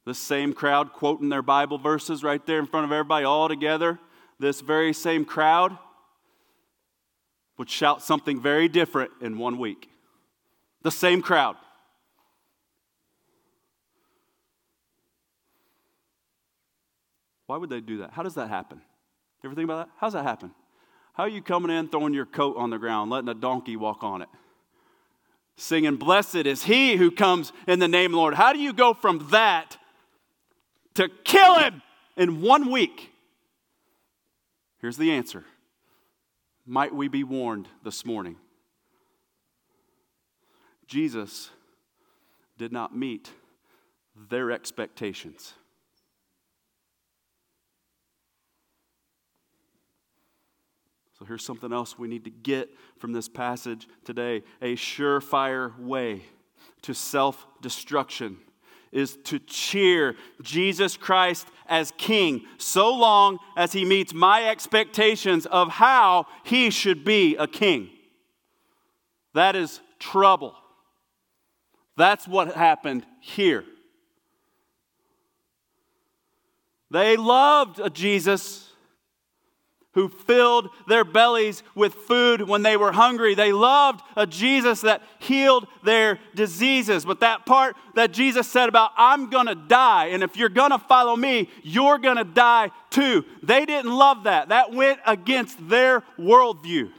this 0.05 0.17
same 0.17 0.53
crowd 0.53 0.91
quoting 0.91 1.29
their 1.29 1.41
Bible 1.41 1.77
verses 1.77 2.23
right 2.23 2.45
there 2.45 2.59
in 2.59 2.65
front 2.65 2.85
of 2.85 2.91
everybody 2.91 3.25
all 3.25 3.47
together, 3.47 3.99
this 4.39 4.59
very 4.59 4.91
same 4.91 5.23
crowd 5.23 5.77
would 7.57 7.69
shout 7.69 8.01
something 8.01 8.41
very 8.41 8.67
different 8.67 9.11
in 9.21 9.37
one 9.37 9.57
week. 9.57 9.89
The 10.81 10.91
same 10.91 11.21
crowd. 11.21 11.55
Why 17.45 17.57
would 17.57 17.69
they 17.69 17.81
do 17.81 17.99
that? 17.99 18.11
How 18.11 18.23
does 18.23 18.35
that 18.35 18.49
happen? 18.49 18.81
You 19.43 19.49
ever 19.49 19.55
think 19.55 19.65
about 19.65 19.87
that? 19.87 19.93
How 19.97 20.07
does 20.07 20.13
that 20.13 20.23
happen? 20.23 20.51
How 21.13 21.23
are 21.23 21.29
you 21.29 21.41
coming 21.41 21.69
in, 21.69 21.87
throwing 21.87 22.13
your 22.13 22.25
coat 22.25 22.57
on 22.57 22.71
the 22.71 22.77
ground, 22.79 23.11
letting 23.11 23.29
a 23.29 23.35
donkey 23.35 23.75
walk 23.75 24.03
on 24.03 24.21
it? 24.23 24.29
Singing, 25.55 25.97
Blessed 25.97 26.35
is 26.35 26.63
he 26.63 26.95
who 26.95 27.11
comes 27.11 27.53
in 27.67 27.79
the 27.79 27.87
name 27.87 28.07
of 28.07 28.11
the 28.11 28.17
Lord. 28.17 28.33
How 28.33 28.53
do 28.53 28.59
you 28.59 28.73
go 28.73 28.93
from 28.93 29.27
that 29.29 29.77
to 30.95 31.09
kill 31.23 31.59
him 31.59 31.81
in 32.17 32.41
one 32.41 32.71
week? 32.71 33.11
Here's 34.81 34.97
the 34.97 35.11
answer. 35.11 35.45
Might 36.65 36.93
we 36.93 37.07
be 37.07 37.23
warned 37.23 37.67
this 37.83 38.05
morning? 38.05 38.37
Jesus 40.87 41.49
did 42.57 42.71
not 42.71 42.95
meet 42.95 43.31
their 44.29 44.51
expectations. 44.51 45.53
So 51.23 51.27
here's 51.27 51.45
something 51.45 51.71
else 51.71 51.97
we 51.97 52.09
need 52.09 52.25
to 52.25 52.29
get 52.29 52.69
from 52.97 53.13
this 53.13 53.29
passage 53.29 53.87
today 54.03 54.43
a 54.61 54.75
surefire 54.75 55.79
way 55.79 56.23
to 56.81 56.93
self 56.93 57.47
destruction 57.61 58.39
is 58.91 59.15
to 59.23 59.39
cheer 59.39 60.17
Jesus 60.41 60.97
Christ 60.97 61.47
as 61.65 61.93
King 61.97 62.43
so 62.57 62.93
long 62.93 63.39
as 63.55 63.71
he 63.71 63.85
meets 63.85 64.13
my 64.13 64.49
expectations 64.49 65.45
of 65.45 65.69
how 65.69 66.25
he 66.43 66.69
should 66.69 67.05
be 67.05 67.37
a 67.37 67.47
king. 67.47 67.89
That 69.33 69.55
is 69.55 69.79
trouble. 69.99 70.53
That's 71.95 72.27
what 72.27 72.53
happened 72.53 73.05
here. 73.21 73.63
They 76.91 77.15
loved 77.15 77.79
Jesus 77.95 78.72
who 79.93 80.09
filled 80.09 80.69
their 80.87 81.03
bellies 81.03 81.61
with 81.75 81.93
food 81.93 82.41
when 82.41 82.63
they 82.63 82.75
were 82.75 82.91
hungry. 82.91 83.35
They 83.35 83.53
loved 83.53 84.01
a 84.15 84.25
Jesus 84.25 84.81
that 84.81 85.03
healed 85.19 85.67
their 85.83 86.19
diseases. 86.35 87.05
But 87.05 87.19
that 87.19 87.45
part 87.45 87.75
that 87.95 88.11
Jesus 88.11 88.47
said 88.47 88.69
about, 88.69 88.91
I'm 88.97 89.29
going 89.29 89.45
to 89.45 89.55
die, 89.55 90.07
and 90.07 90.23
if 90.23 90.35
you're 90.35 90.49
going 90.49 90.71
to 90.71 90.79
follow 90.79 91.15
me, 91.15 91.49
you're 91.61 91.99
going 91.99 92.17
to 92.17 92.23
die 92.23 92.71
too. 92.89 93.23
They 93.43 93.65
didn't 93.65 93.91
love 93.91 94.23
that. 94.23 94.49
That 94.49 94.73
went 94.73 94.99
against 95.05 95.69
their 95.69 96.01
worldview. 96.17 96.91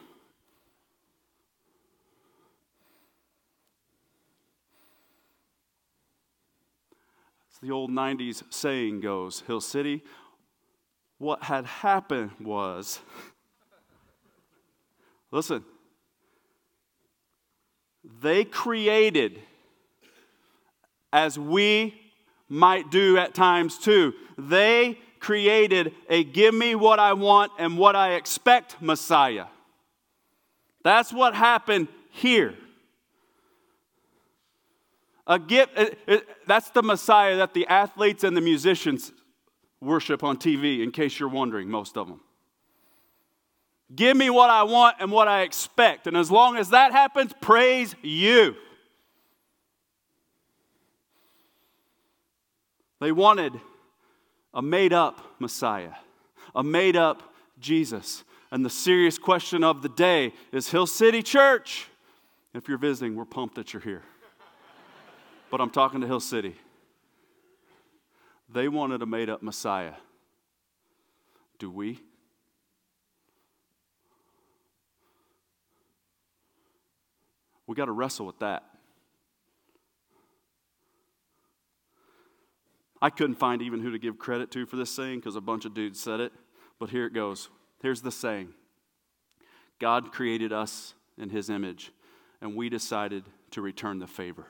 As 7.52 7.58
the 7.60 7.72
old 7.72 7.90
90s 7.90 8.44
saying 8.50 9.00
goes, 9.00 9.42
Hill 9.48 9.60
City, 9.60 10.02
what 11.24 11.42
had 11.42 11.64
happened 11.64 12.30
was 12.38 13.00
listen, 15.30 15.64
they 18.20 18.44
created, 18.44 19.40
as 21.12 21.38
we 21.38 21.98
might 22.48 22.90
do 22.90 23.16
at 23.16 23.32
times 23.32 23.78
too, 23.78 24.12
they 24.36 24.98
created 25.18 25.94
a 26.10 26.22
give 26.22 26.52
me 26.54 26.74
what 26.74 26.98
I 26.98 27.14
want 27.14 27.52
and 27.58 27.78
what 27.78 27.96
I 27.96 28.12
expect 28.12 28.82
Messiah. 28.82 29.46
That's 30.82 31.10
what 31.10 31.34
happened 31.34 31.88
here. 32.10 32.54
A 35.26 35.38
gift, 35.38 35.72
that's 36.46 36.68
the 36.68 36.82
Messiah 36.82 37.38
that 37.38 37.54
the 37.54 37.66
athletes 37.66 38.24
and 38.24 38.36
the 38.36 38.42
musicians 38.42 39.10
worship 39.84 40.24
on 40.24 40.36
TV, 40.36 40.82
in 40.82 40.90
case 40.90 41.18
you're 41.18 41.28
wondering, 41.28 41.68
most 41.68 41.96
of 41.96 42.08
them. 42.08 42.20
Give 43.94 44.16
me 44.16 44.30
what 44.30 44.50
I 44.50 44.62
want 44.62 44.96
and 45.00 45.12
what 45.12 45.28
I 45.28 45.42
expect. 45.42 46.06
And 46.06 46.16
as 46.16 46.30
long 46.30 46.56
as 46.56 46.70
that 46.70 46.92
happens, 46.92 47.32
praise 47.40 47.94
you. 48.02 48.56
They 53.00 53.12
wanted 53.12 53.52
a 54.54 54.62
made 54.62 54.92
up 54.92 55.34
Messiah, 55.38 55.92
a 56.54 56.62
made 56.62 56.96
up 56.96 57.34
Jesus. 57.60 58.24
And 58.50 58.64
the 58.64 58.70
serious 58.70 59.18
question 59.18 59.62
of 59.64 59.82
the 59.82 59.88
day 59.88 60.32
is 60.52 60.70
Hill 60.70 60.86
City 60.86 61.22
Church. 61.22 61.88
If 62.54 62.68
you're 62.68 62.78
visiting, 62.78 63.16
we're 63.16 63.24
pumped 63.24 63.56
that 63.56 63.72
you're 63.72 63.82
here. 63.82 64.02
but 65.50 65.60
I'm 65.60 65.70
talking 65.70 66.00
to 66.00 66.06
Hill 66.06 66.20
City. 66.20 66.54
They 68.48 68.68
wanted 68.68 69.02
a 69.02 69.06
made 69.06 69.30
up 69.30 69.42
Messiah. 69.42 69.94
Do 71.58 71.70
we? 71.70 72.00
We 77.66 77.74
got 77.74 77.86
to 77.86 77.92
wrestle 77.92 78.26
with 78.26 78.38
that. 78.40 78.64
I 83.00 83.10
couldn't 83.10 83.36
find 83.36 83.60
even 83.60 83.80
who 83.80 83.90
to 83.90 83.98
give 83.98 84.18
credit 84.18 84.50
to 84.52 84.66
for 84.66 84.76
this 84.76 84.90
saying 84.90 85.20
because 85.20 85.36
a 85.36 85.40
bunch 85.40 85.64
of 85.64 85.74
dudes 85.74 86.00
said 86.00 86.20
it, 86.20 86.32
but 86.78 86.90
here 86.90 87.06
it 87.06 87.12
goes. 87.12 87.50
Here's 87.82 88.00
the 88.00 88.10
saying 88.10 88.54
God 89.78 90.12
created 90.12 90.52
us 90.52 90.94
in 91.18 91.28
his 91.28 91.50
image, 91.50 91.92
and 92.40 92.56
we 92.56 92.68
decided 92.68 93.24
to 93.50 93.60
return 93.60 93.98
the 93.98 94.06
favor. 94.06 94.46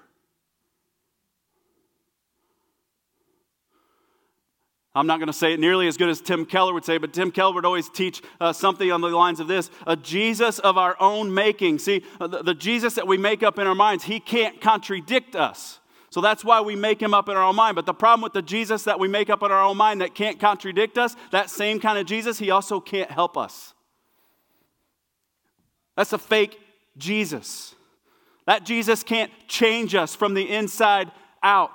I'm 4.97 5.09
not 5.09 5.19
going 5.19 5.27
to 5.27 5.33
say 5.33 5.53
it 5.53 5.61
nearly 5.61 5.89
as 5.89 5.97
good 5.97 6.09
as 6.09 6.21
Tim 6.21 6.47
Keller 6.47 6.73
would 6.73 6.85
say, 6.85 6.99
but 6.99 7.13
Tim 7.13 7.33
Keller 7.33 7.55
would 7.55 7.65
always 7.65 7.89
teach 7.89 8.23
uh, 8.41 8.53
something 8.53 8.93
on 8.93 9.01
the 9.01 9.09
lines 9.09 9.41
of 9.41 9.49
this 9.49 9.71
a 9.87 9.97
Jesus 9.97 10.61
of 10.61 10.79
our 10.79 10.97
own 11.01 11.35
making. 11.35 11.81
See, 11.81 12.05
uh, 12.21 12.29
the, 12.29 12.43
the 12.45 12.55
Jesus 12.55 12.95
that 12.95 13.07
we 13.07 13.19
make 13.19 13.43
up 13.43 13.59
in 13.59 13.67
our 13.67 13.75
minds, 13.75 14.05
he 14.05 14.21
can't 14.21 14.61
contradict 14.61 15.35
us. 15.35 15.81
So 16.11 16.21
that's 16.21 16.45
why 16.45 16.61
we 16.61 16.77
make 16.77 17.03
him 17.03 17.13
up 17.13 17.29
in 17.29 17.37
our 17.37 17.43
own 17.43 17.57
mind. 17.57 17.75
But 17.75 17.87
the 17.87 17.93
problem 17.93 18.23
with 18.23 18.35
the 18.35 18.43
Jesus 18.43 18.85
that 18.85 19.01
we 19.01 19.09
make 19.09 19.31
up 19.31 19.43
in 19.43 19.51
our 19.51 19.65
own 19.65 19.77
mind 19.77 20.01
that 20.01 20.15
can't 20.15 20.39
contradict 20.39 20.97
us, 20.97 21.17
that 21.33 21.51
same 21.51 21.81
kind 21.81 21.99
of 21.99 22.07
Jesus, 22.07 22.39
he 22.39 22.51
also 22.51 22.79
can't 22.79 23.11
help 23.11 23.37
us. 23.37 23.75
That's 25.97 26.13
a 26.13 26.19
fake 26.19 26.61
Jesus. 26.97 27.75
That 28.47 28.65
Jesus 28.65 29.03
can't 29.03 29.33
change 29.49 29.97
us 29.97 30.15
from 30.15 30.35
the 30.35 30.49
inside 30.49 31.11
out. 31.43 31.73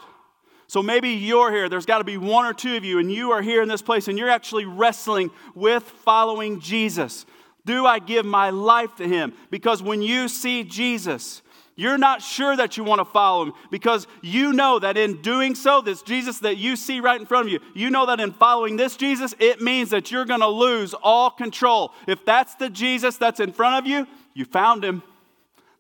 So 0.70 0.84
maybe 0.84 1.10
you're 1.10 1.52
here, 1.52 1.68
there's 1.68 1.88
got 1.88 1.98
to 1.98 2.04
be 2.04 2.18
one 2.18 2.46
or 2.46 2.54
two 2.54 2.76
of 2.78 2.86
you, 2.86 3.00
and 3.00 3.12
you 3.12 3.32
are 3.32 3.42
here 3.42 3.64
in 3.64 3.68
this 3.68 3.82
place 3.82 4.08
and 4.08 4.20
you're 4.20 4.30
actually 4.30 4.66
wrestling 4.66 5.32
with 5.56 5.82
following 5.82 6.60
Jesus. 6.60 7.26
Do 7.66 7.88
I 7.88 7.98
give 7.98 8.24
my 8.24 8.52
life 8.52 8.96
to 8.98 9.08
him? 9.08 9.34
Because 9.50 9.82
when 9.82 10.04
you 10.04 10.28
see 10.28 10.64
Jesus, 10.64 11.42
you're 11.76 11.98
not 11.98 12.22
sure 12.22 12.56
that 12.56 12.78
you 12.78 12.84
want 12.84 13.00
to 13.00 13.06
follow 13.06 13.46
him 13.46 13.54
because 13.72 14.06
you 14.22 14.54
know 14.54 14.78
that 14.78 14.96
in 14.96 15.24
doing 15.24 15.56
so, 15.56 15.82
this 15.82 16.04
Jesus 16.04 16.38
that 16.40 16.58
you 16.58 16.76
see 16.76 17.00
right 17.00 17.20
in 17.20 17.26
front 17.26 17.48
of 17.48 17.52
you, 17.52 17.60
you 17.74 17.90
know 17.90 18.06
that 18.06 18.20
in 18.20 18.32
following 18.32 18.78
this 18.78 18.96
Jesus, 18.96 19.34
it 19.40 19.62
means 19.62 19.90
that 19.90 20.12
you're 20.12 20.26
going 20.26 20.42
to 20.42 20.48
lose 20.48 20.94
all 20.94 21.32
control. 21.32 21.94
If 22.08 22.24
that's 22.26 22.54
the 22.54 22.70
Jesus 22.70 23.18
that's 23.18 23.40
in 23.40 23.54
front 23.54 23.84
of 23.84 23.90
you, 23.90 24.06
you 24.36 24.46
found 24.46 24.84
him. 24.84 25.02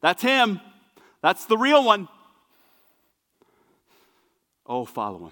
That's 0.02 0.24
him. 0.24 0.60
That's 1.22 1.46
the 1.46 1.60
real 1.60 1.84
one. 1.84 2.08
Oh, 4.70 4.86
follow 4.86 5.26
him. 5.26 5.32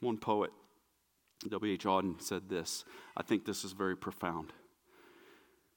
One 0.00 0.18
poet, 0.18 0.50
W.H. 1.48 1.84
Auden, 1.84 2.20
said 2.20 2.48
this. 2.50 2.84
I 3.16 3.22
think 3.22 3.46
this 3.46 3.64
is 3.64 3.72
very 3.72 3.96
profound. 3.96 4.52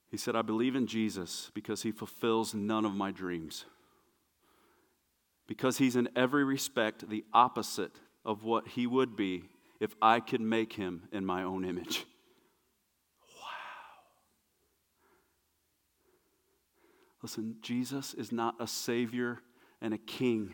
He 0.09 0.17
said, 0.17 0.35
I 0.35 0.41
believe 0.41 0.75
in 0.75 0.87
Jesus 0.87 1.51
because 1.53 1.83
he 1.83 1.91
fulfills 1.91 2.55
none 2.55 2.83
of 2.83 2.95
my 2.95 3.11
dreams. 3.11 3.65
Because 5.47 5.77
he's 5.77 5.95
in 5.95 6.09
every 6.15 6.43
respect 6.43 7.07
the 7.07 7.23
opposite 7.33 7.95
of 8.25 8.43
what 8.43 8.69
he 8.69 8.87
would 8.87 9.15
be 9.15 9.43
if 9.79 9.95
I 10.01 10.19
could 10.21 10.41
make 10.41 10.73
him 10.73 11.03
in 11.11 11.25
my 11.25 11.43
own 11.43 11.63
image. 11.63 12.05
Listen, 17.21 17.57
Jesus 17.61 18.13
is 18.13 18.31
not 18.31 18.55
a 18.59 18.67
savior 18.67 19.39
and 19.81 19.93
a 19.93 19.97
king 19.97 20.53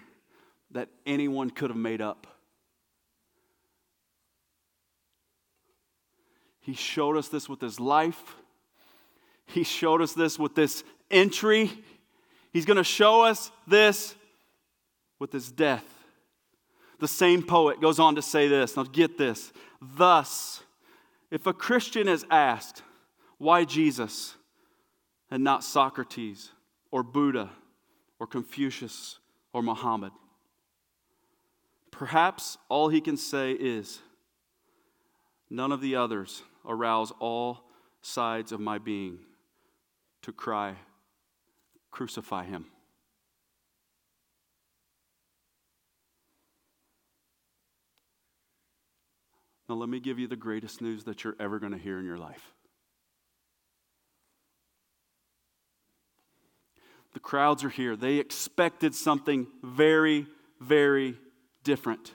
that 0.72 0.90
anyone 1.06 1.50
could 1.50 1.70
have 1.70 1.78
made 1.78 2.02
up. 2.02 2.28
He 6.62 6.74
showed 6.74 7.18
us 7.18 7.28
this 7.28 7.50
with 7.50 7.60
his 7.60 7.80
life. 7.80 8.36
He 9.46 9.64
showed 9.64 10.02
us 10.02 10.14
this 10.14 10.40
with 10.40 10.56
this 10.56 10.84
entry. 11.12 11.70
He's 12.54 12.66
going 12.66 12.78
to 12.78 12.84
show 12.84 13.22
us 13.22 13.52
this 13.68 14.16
with 15.20 15.34
his 15.34 15.52
death. 15.52 15.86
The 17.00 17.08
same 17.08 17.44
poet 17.44 17.82
goes 17.82 18.00
on 18.00 18.16
to 18.16 18.22
say 18.22 18.48
this. 18.48 18.78
Now, 18.78 18.84
get 18.84 19.18
this. 19.18 19.52
Thus, 19.82 20.64
if 21.30 21.46
a 21.46 21.54
Christian 21.54 22.08
is 22.08 22.26
asked, 22.32 22.82
why 23.38 23.66
Jesus 23.66 24.36
and 25.34 25.44
not 25.44 25.64
Socrates 25.64 26.52
or 26.92 27.02
Buddha 27.02 27.50
or 28.20 28.28
Confucius 28.28 29.18
or 29.52 29.64
Muhammad? 29.64 30.12
Perhaps 31.90 32.60
all 32.70 32.90
he 32.90 33.02
can 33.02 33.18
say 33.18 33.54
is, 33.54 34.00
none 35.50 35.72
of 35.72 35.82
the 35.82 35.96
others 35.96 36.44
arouse 36.68 37.12
all 37.20 37.64
sides 38.04 38.52
of 38.52 38.60
my 38.60 38.78
being 38.78 39.18
to 40.22 40.32
cry, 40.32 40.76
Crucify 41.90 42.46
him. 42.46 42.68
Now, 49.68 49.76
let 49.76 49.90
me 49.90 50.00
give 50.00 50.20
you 50.20 50.28
the 50.28 50.36
greatest 50.36 50.80
news 50.80 51.06
that 51.06 51.24
you're 51.24 51.36
ever 51.40 51.58
going 51.58 51.72
to 51.72 51.78
hear 51.80 51.98
in 51.98 52.06
your 52.06 52.18
life. 52.18 52.54
The 57.14 57.20
crowds 57.20 57.64
are 57.64 57.70
here. 57.70 57.96
They 57.96 58.16
expected 58.18 58.96
something 58.96 59.48
very, 59.62 60.28
very 60.60 61.18
different. 61.64 62.12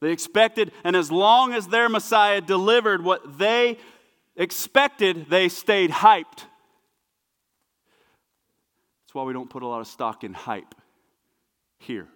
They 0.00 0.12
expected, 0.12 0.72
and 0.82 0.96
as 0.96 1.12
long 1.12 1.52
as 1.52 1.68
their 1.68 1.88
Messiah 1.88 2.40
delivered 2.40 3.04
what 3.04 3.38
they 3.38 3.78
expected, 4.34 5.28
they 5.28 5.48
stayed 5.48 5.90
hyped. 5.90 6.44
That's 9.02 9.14
why 9.14 9.24
we 9.24 9.32
don't 9.32 9.50
put 9.50 9.62
a 9.62 9.66
lot 9.66 9.80
of 9.80 9.86
stock 9.86 10.24
in 10.24 10.32
hype 10.32 10.74
here. 11.78 12.08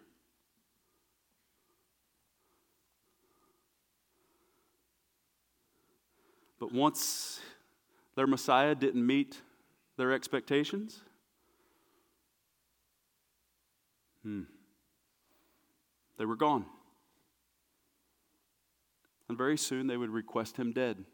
But 6.59 6.73
once 6.73 7.41
their 8.15 8.27
Messiah 8.27 8.75
didn't 8.75 9.07
meet 9.07 9.43
their 9.97 10.13
expectations, 10.13 11.01
hmm, 14.23 14.43
they 16.19 16.25
were 16.25 16.37
gone. 16.37 16.67
And 19.29 19.39
very 19.39 19.57
soon 19.57 19.87
they 19.87 19.97
would 19.97 20.11
request 20.11 20.57
him 20.57 20.73
dead. 20.73 21.05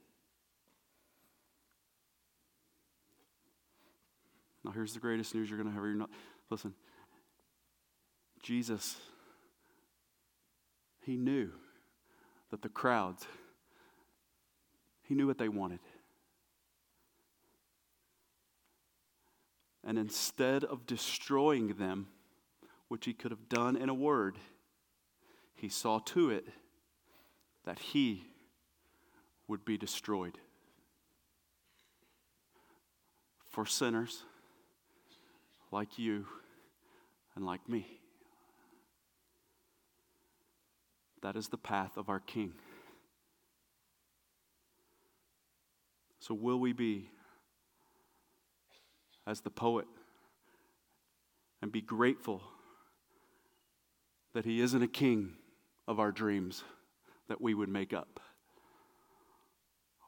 Now, 4.64 4.72
here's 4.72 4.92
the 4.92 5.00
greatest 5.00 5.34
news 5.34 5.48
you're 5.48 5.58
going 5.58 5.74
to 5.74 5.74
have. 5.74 5.96
Not, 5.96 6.10
listen, 6.50 6.74
Jesus, 8.42 8.96
he 11.00 11.16
knew 11.16 11.50
that 12.50 12.62
the 12.62 12.68
crowds, 12.68 13.26
he 15.02 15.14
knew 15.14 15.26
what 15.26 15.38
they 15.38 15.48
wanted. 15.48 15.80
And 19.90 19.98
instead 19.98 20.62
of 20.62 20.86
destroying 20.86 21.74
them, 21.74 22.06
which 22.86 23.06
he 23.06 23.12
could 23.12 23.32
have 23.32 23.48
done 23.48 23.74
in 23.74 23.88
a 23.88 23.92
word, 23.92 24.38
he 25.56 25.68
saw 25.68 25.98
to 25.98 26.30
it 26.30 26.46
that 27.64 27.80
he 27.80 28.22
would 29.48 29.64
be 29.64 29.76
destroyed. 29.76 30.38
For 33.48 33.66
sinners 33.66 34.22
like 35.72 35.98
you 35.98 36.24
and 37.34 37.44
like 37.44 37.68
me. 37.68 37.84
That 41.20 41.34
is 41.34 41.48
the 41.48 41.58
path 41.58 41.96
of 41.96 42.08
our 42.08 42.20
King. 42.20 42.52
So, 46.20 46.32
will 46.32 46.60
we 46.60 46.72
be 46.72 47.10
as 49.26 49.40
the 49.40 49.50
poet 49.50 49.86
and 51.62 51.70
be 51.70 51.80
grateful 51.80 52.42
that 54.34 54.44
he 54.44 54.60
isn't 54.60 54.82
a 54.82 54.88
king 54.88 55.34
of 55.86 55.98
our 55.98 56.12
dreams 56.12 56.62
that 57.28 57.40
we 57.40 57.54
would 57.54 57.68
make 57.68 57.92
up? 57.92 58.20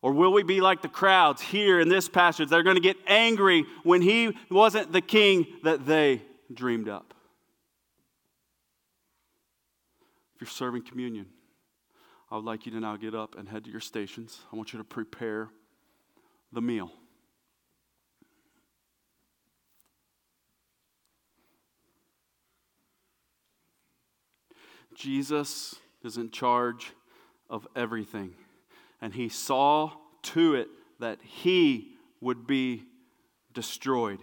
Or 0.01 0.13
will 0.13 0.33
we 0.33 0.43
be 0.43 0.61
like 0.61 0.83
the 0.83 0.89
crowds 0.89 1.41
here 1.41 1.79
in 1.79 1.89
this 1.89 2.09
passage? 2.09 2.49
They're 2.49 2.65
going 2.65 2.77
to 2.77 2.83
get 2.83 2.97
angry 3.07 3.65
when 3.85 4.03
he 4.03 4.37
wasn't 4.51 4.93
the 4.93 5.01
king 5.01 5.47
that 5.63 5.87
they 5.87 6.23
dreamed 6.53 6.89
up. 6.89 7.15
If 10.35 10.41
you're 10.41 10.49
serving 10.49 10.83
communion, 10.83 11.27
I 12.31 12.37
would 12.37 12.45
like 12.45 12.67
you 12.67 12.73
to 12.73 12.81
now 12.81 12.97
get 12.97 13.15
up 13.15 13.37
and 13.39 13.49
head 13.49 13.65
to 13.65 13.71
your 13.71 13.81
stations. 13.81 14.41
I 14.53 14.57
want 14.57 14.73
you 14.73 14.79
to 14.79 14.85
prepare 14.85 15.51
the 16.51 16.63
meal. 16.63 16.91
Jesus 24.95 25.77
is 26.03 26.17
in 26.17 26.31
charge 26.31 26.93
of 27.49 27.67
everything 27.77 28.35
and 29.03 29.13
he 29.13 29.29
saw 29.29 29.93
to 30.23 30.55
it 30.55 30.69
that 31.01 31.19
he 31.23 31.97
would 32.21 32.47
be 32.47 32.85
destroyed. 33.53 34.21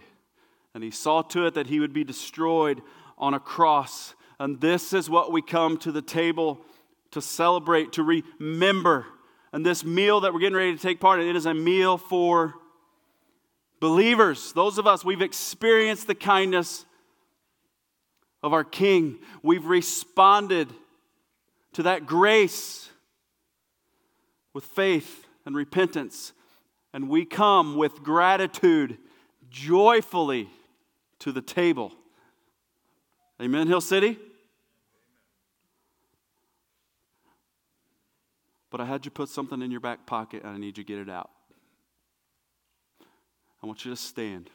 And 0.74 0.82
he 0.82 0.90
saw 0.90 1.22
to 1.22 1.46
it 1.46 1.54
that 1.54 1.66
he 1.66 1.78
would 1.78 1.92
be 1.92 2.02
destroyed 2.02 2.80
on 3.18 3.34
a 3.34 3.38
cross. 3.38 4.14
And 4.40 4.58
this 4.60 4.94
is 4.94 5.10
what 5.10 5.30
we 5.30 5.42
come 5.42 5.76
to 5.78 5.92
the 5.92 6.00
table 6.00 6.62
to 7.10 7.20
celebrate, 7.20 7.92
to 7.92 8.02
remember. 8.02 9.06
And 9.52 9.66
this 9.66 9.84
meal 9.84 10.20
that 10.20 10.32
we're 10.32 10.40
getting 10.40 10.56
ready 10.56 10.74
to 10.74 10.80
take 10.80 10.98
part 10.98 11.20
in, 11.20 11.28
it 11.28 11.36
is 11.36 11.44
a 11.44 11.52
meal 11.52 11.98
for 11.98 12.54
believers. 13.80 14.54
Those 14.54 14.78
of 14.78 14.86
us, 14.86 15.04
we've 15.04 15.20
experienced 15.20 16.06
the 16.06 16.14
kindness 16.14 16.86
of 18.42 18.52
our 18.52 18.64
King. 18.64 19.18
We've 19.42 19.66
responded 19.66 20.68
to 21.74 21.82
that 21.84 22.06
grace 22.06 22.88
with 24.52 24.64
faith 24.64 25.26
and 25.46 25.54
repentance, 25.54 26.32
and 26.92 27.08
we 27.08 27.24
come 27.24 27.76
with 27.76 28.02
gratitude 28.02 28.98
joyfully 29.48 30.48
to 31.20 31.32
the 31.32 31.42
table. 31.42 31.92
Amen, 33.40 33.66
Hill 33.66 33.80
City? 33.80 34.18
But 38.70 38.80
I 38.80 38.84
had 38.84 39.04
you 39.04 39.10
put 39.10 39.28
something 39.28 39.62
in 39.62 39.70
your 39.70 39.80
back 39.80 40.06
pocket 40.06 40.44
and 40.44 40.52
I 40.52 40.58
need 40.58 40.78
you 40.78 40.84
to 40.84 40.88
get 40.88 40.98
it 40.98 41.10
out. 41.10 41.30
I 43.62 43.66
want 43.66 43.84
you 43.84 43.90
to 43.90 43.96
stand. 43.96 44.48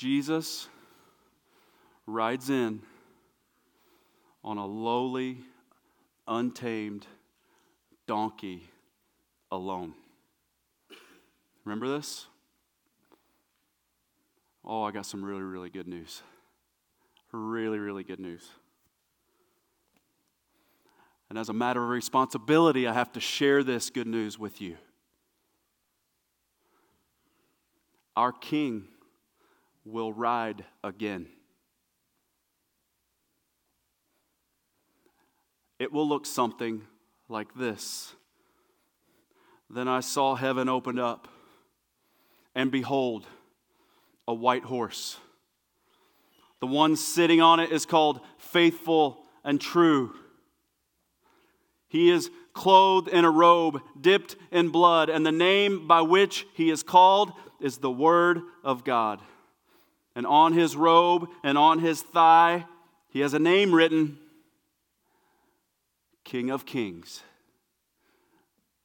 Jesus 0.00 0.66
rides 2.06 2.48
in 2.48 2.80
on 4.42 4.56
a 4.56 4.64
lowly, 4.64 5.40
untamed 6.26 7.06
donkey 8.06 8.62
alone. 9.52 9.92
Remember 11.66 11.86
this? 11.86 12.24
Oh, 14.64 14.84
I 14.84 14.90
got 14.90 15.04
some 15.04 15.22
really, 15.22 15.42
really 15.42 15.68
good 15.68 15.86
news. 15.86 16.22
Really, 17.30 17.78
really 17.78 18.02
good 18.02 18.20
news. 18.20 18.48
And 21.28 21.38
as 21.38 21.50
a 21.50 21.52
matter 21.52 21.82
of 21.82 21.90
responsibility, 21.90 22.86
I 22.86 22.94
have 22.94 23.12
to 23.12 23.20
share 23.20 23.62
this 23.62 23.90
good 23.90 24.06
news 24.06 24.38
with 24.38 24.62
you. 24.62 24.78
Our 28.16 28.32
King 28.32 28.88
will 29.84 30.12
ride 30.12 30.64
again. 30.84 31.28
it 35.80 35.90
will 35.90 36.06
look 36.06 36.26
something 36.26 36.82
like 37.28 37.54
this. 37.54 38.12
Then 39.70 39.88
I 39.88 40.00
saw 40.00 40.34
heaven 40.34 40.68
opened 40.68 41.00
up, 41.00 41.26
and 42.54 42.70
behold, 42.70 43.26
a 44.28 44.34
white 44.34 44.64
horse. 44.64 45.16
The 46.60 46.66
one 46.66 46.96
sitting 46.96 47.40
on 47.40 47.60
it 47.60 47.72
is 47.72 47.86
called 47.86 48.20
Faithful 48.36 49.24
and 49.42 49.58
True. 49.58 50.14
He 51.88 52.10
is 52.10 52.30
clothed 52.52 53.08
in 53.08 53.24
a 53.24 53.30
robe 53.30 53.80
dipped 53.98 54.36
in 54.52 54.68
blood, 54.68 55.08
and 55.08 55.24
the 55.24 55.32
name 55.32 55.88
by 55.88 56.02
which 56.02 56.46
he 56.52 56.68
is 56.68 56.82
called 56.82 57.32
is 57.58 57.78
the 57.78 57.90
Word 57.90 58.42
of 58.62 58.84
God. 58.84 59.20
And 60.14 60.26
on 60.26 60.52
his 60.52 60.76
robe 60.76 61.28
and 61.42 61.56
on 61.56 61.78
his 61.78 62.02
thigh, 62.02 62.66
he 63.08 63.20
has 63.20 63.34
a 63.34 63.38
name 63.38 63.74
written 63.74 64.18
King 66.24 66.50
of 66.50 66.66
Kings 66.66 67.22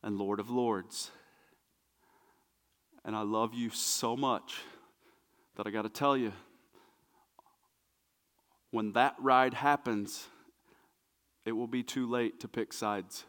and 0.03 0.17
Lord 0.17 0.39
of 0.39 0.49
Lords. 0.49 1.11
And 3.03 3.15
I 3.15 3.21
love 3.21 3.53
you 3.53 3.69
so 3.69 4.15
much 4.15 4.61
that 5.55 5.67
I 5.67 5.71
got 5.71 5.83
to 5.83 5.89
tell 5.89 6.17
you 6.17 6.33
when 8.71 8.91
that 8.93 9.15
ride 9.19 9.53
happens, 9.53 10.27
it 11.45 11.53
will 11.53 11.67
be 11.67 11.81
too 11.81 12.09
late 12.09 12.39
to 12.41 12.47
pick 12.47 12.73
sides. 12.73 13.23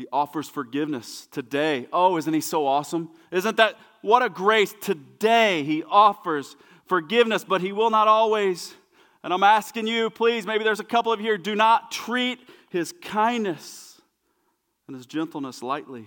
He 0.00 0.06
offers 0.10 0.48
forgiveness 0.48 1.28
today. 1.30 1.86
Oh, 1.92 2.16
isn't 2.16 2.32
he 2.32 2.40
so 2.40 2.66
awesome? 2.66 3.10
Isn't 3.30 3.58
that 3.58 3.76
what 4.00 4.22
a 4.22 4.30
grace? 4.30 4.74
Today 4.80 5.62
he 5.62 5.84
offers 5.84 6.56
forgiveness, 6.86 7.44
but 7.44 7.60
he 7.60 7.72
will 7.72 7.90
not 7.90 8.08
always. 8.08 8.72
And 9.22 9.30
I'm 9.30 9.42
asking 9.42 9.86
you, 9.88 10.08
please, 10.08 10.46
maybe 10.46 10.64
there's 10.64 10.80
a 10.80 10.84
couple 10.84 11.12
of 11.12 11.20
you 11.20 11.26
here, 11.26 11.36
do 11.36 11.54
not 11.54 11.90
treat 11.90 12.38
his 12.70 12.94
kindness 13.02 14.00
and 14.86 14.96
his 14.96 15.04
gentleness 15.04 15.62
lightly. 15.62 16.06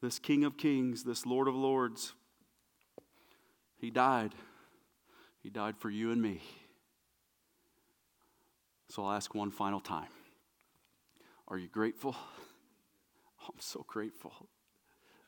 This 0.00 0.18
King 0.18 0.44
of 0.44 0.56
Kings, 0.56 1.04
this 1.04 1.26
Lord 1.26 1.48
of 1.48 1.54
Lords, 1.54 2.14
he 3.76 3.90
died. 3.90 4.34
He 5.42 5.50
died 5.50 5.76
for 5.76 5.90
you 5.90 6.12
and 6.12 6.22
me. 6.22 6.40
So 8.88 9.04
I'll 9.04 9.12
ask 9.12 9.34
one 9.34 9.50
final 9.50 9.80
time. 9.80 10.08
Are 11.48 11.58
you 11.58 11.68
grateful? 11.68 12.16
Oh, 12.18 13.46
I'm 13.48 13.60
so 13.60 13.84
grateful. 13.86 14.32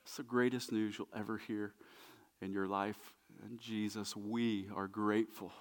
It's 0.05 0.17
the 0.17 0.23
greatest 0.23 0.71
news 0.71 0.97
you'll 0.99 1.09
ever 1.17 1.39
hear 1.39 1.75
in 2.41 2.53
your 2.53 2.67
life. 2.67 3.15
And 3.45 3.59
Jesus, 3.59 4.15
we 4.15 4.69
are 4.75 4.87
grateful. 4.87 5.53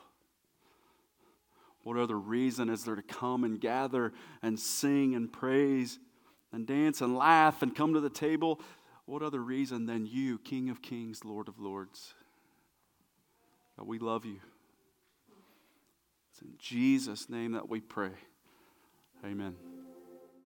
What 1.84 1.98
other 1.98 2.18
reason 2.18 2.70
is 2.70 2.84
there 2.84 2.96
to 2.96 3.02
come 3.02 3.44
and 3.44 3.60
gather 3.60 4.14
and 4.42 4.60
sing 4.60 5.16
and 5.16 5.32
praise 5.32 6.00
and 6.52 6.66
dance 6.66 7.02
and 7.02 7.16
laugh 7.16 7.62
and 7.62 7.76
come 7.76 7.94
to 7.94 8.00
the 8.00 8.10
table? 8.10 8.62
What 9.06 9.22
other 9.22 9.42
reason 9.42 9.86
than 9.86 10.06
you, 10.06 10.40
King 10.40 10.70
of 10.70 10.82
Kings, 10.82 11.26
Lord 11.26 11.50
of 11.50 11.60
Lords? 11.60 12.14
God, 13.78 13.88
we 13.88 14.00
love 14.00 14.24
you. 14.26 14.40
It's 16.32 16.42
in 16.42 16.54
Jesus' 16.58 17.30
name 17.30 17.52
that 17.54 17.68
we 17.68 17.82
pray. 17.82 18.12
Amen. 19.26 19.73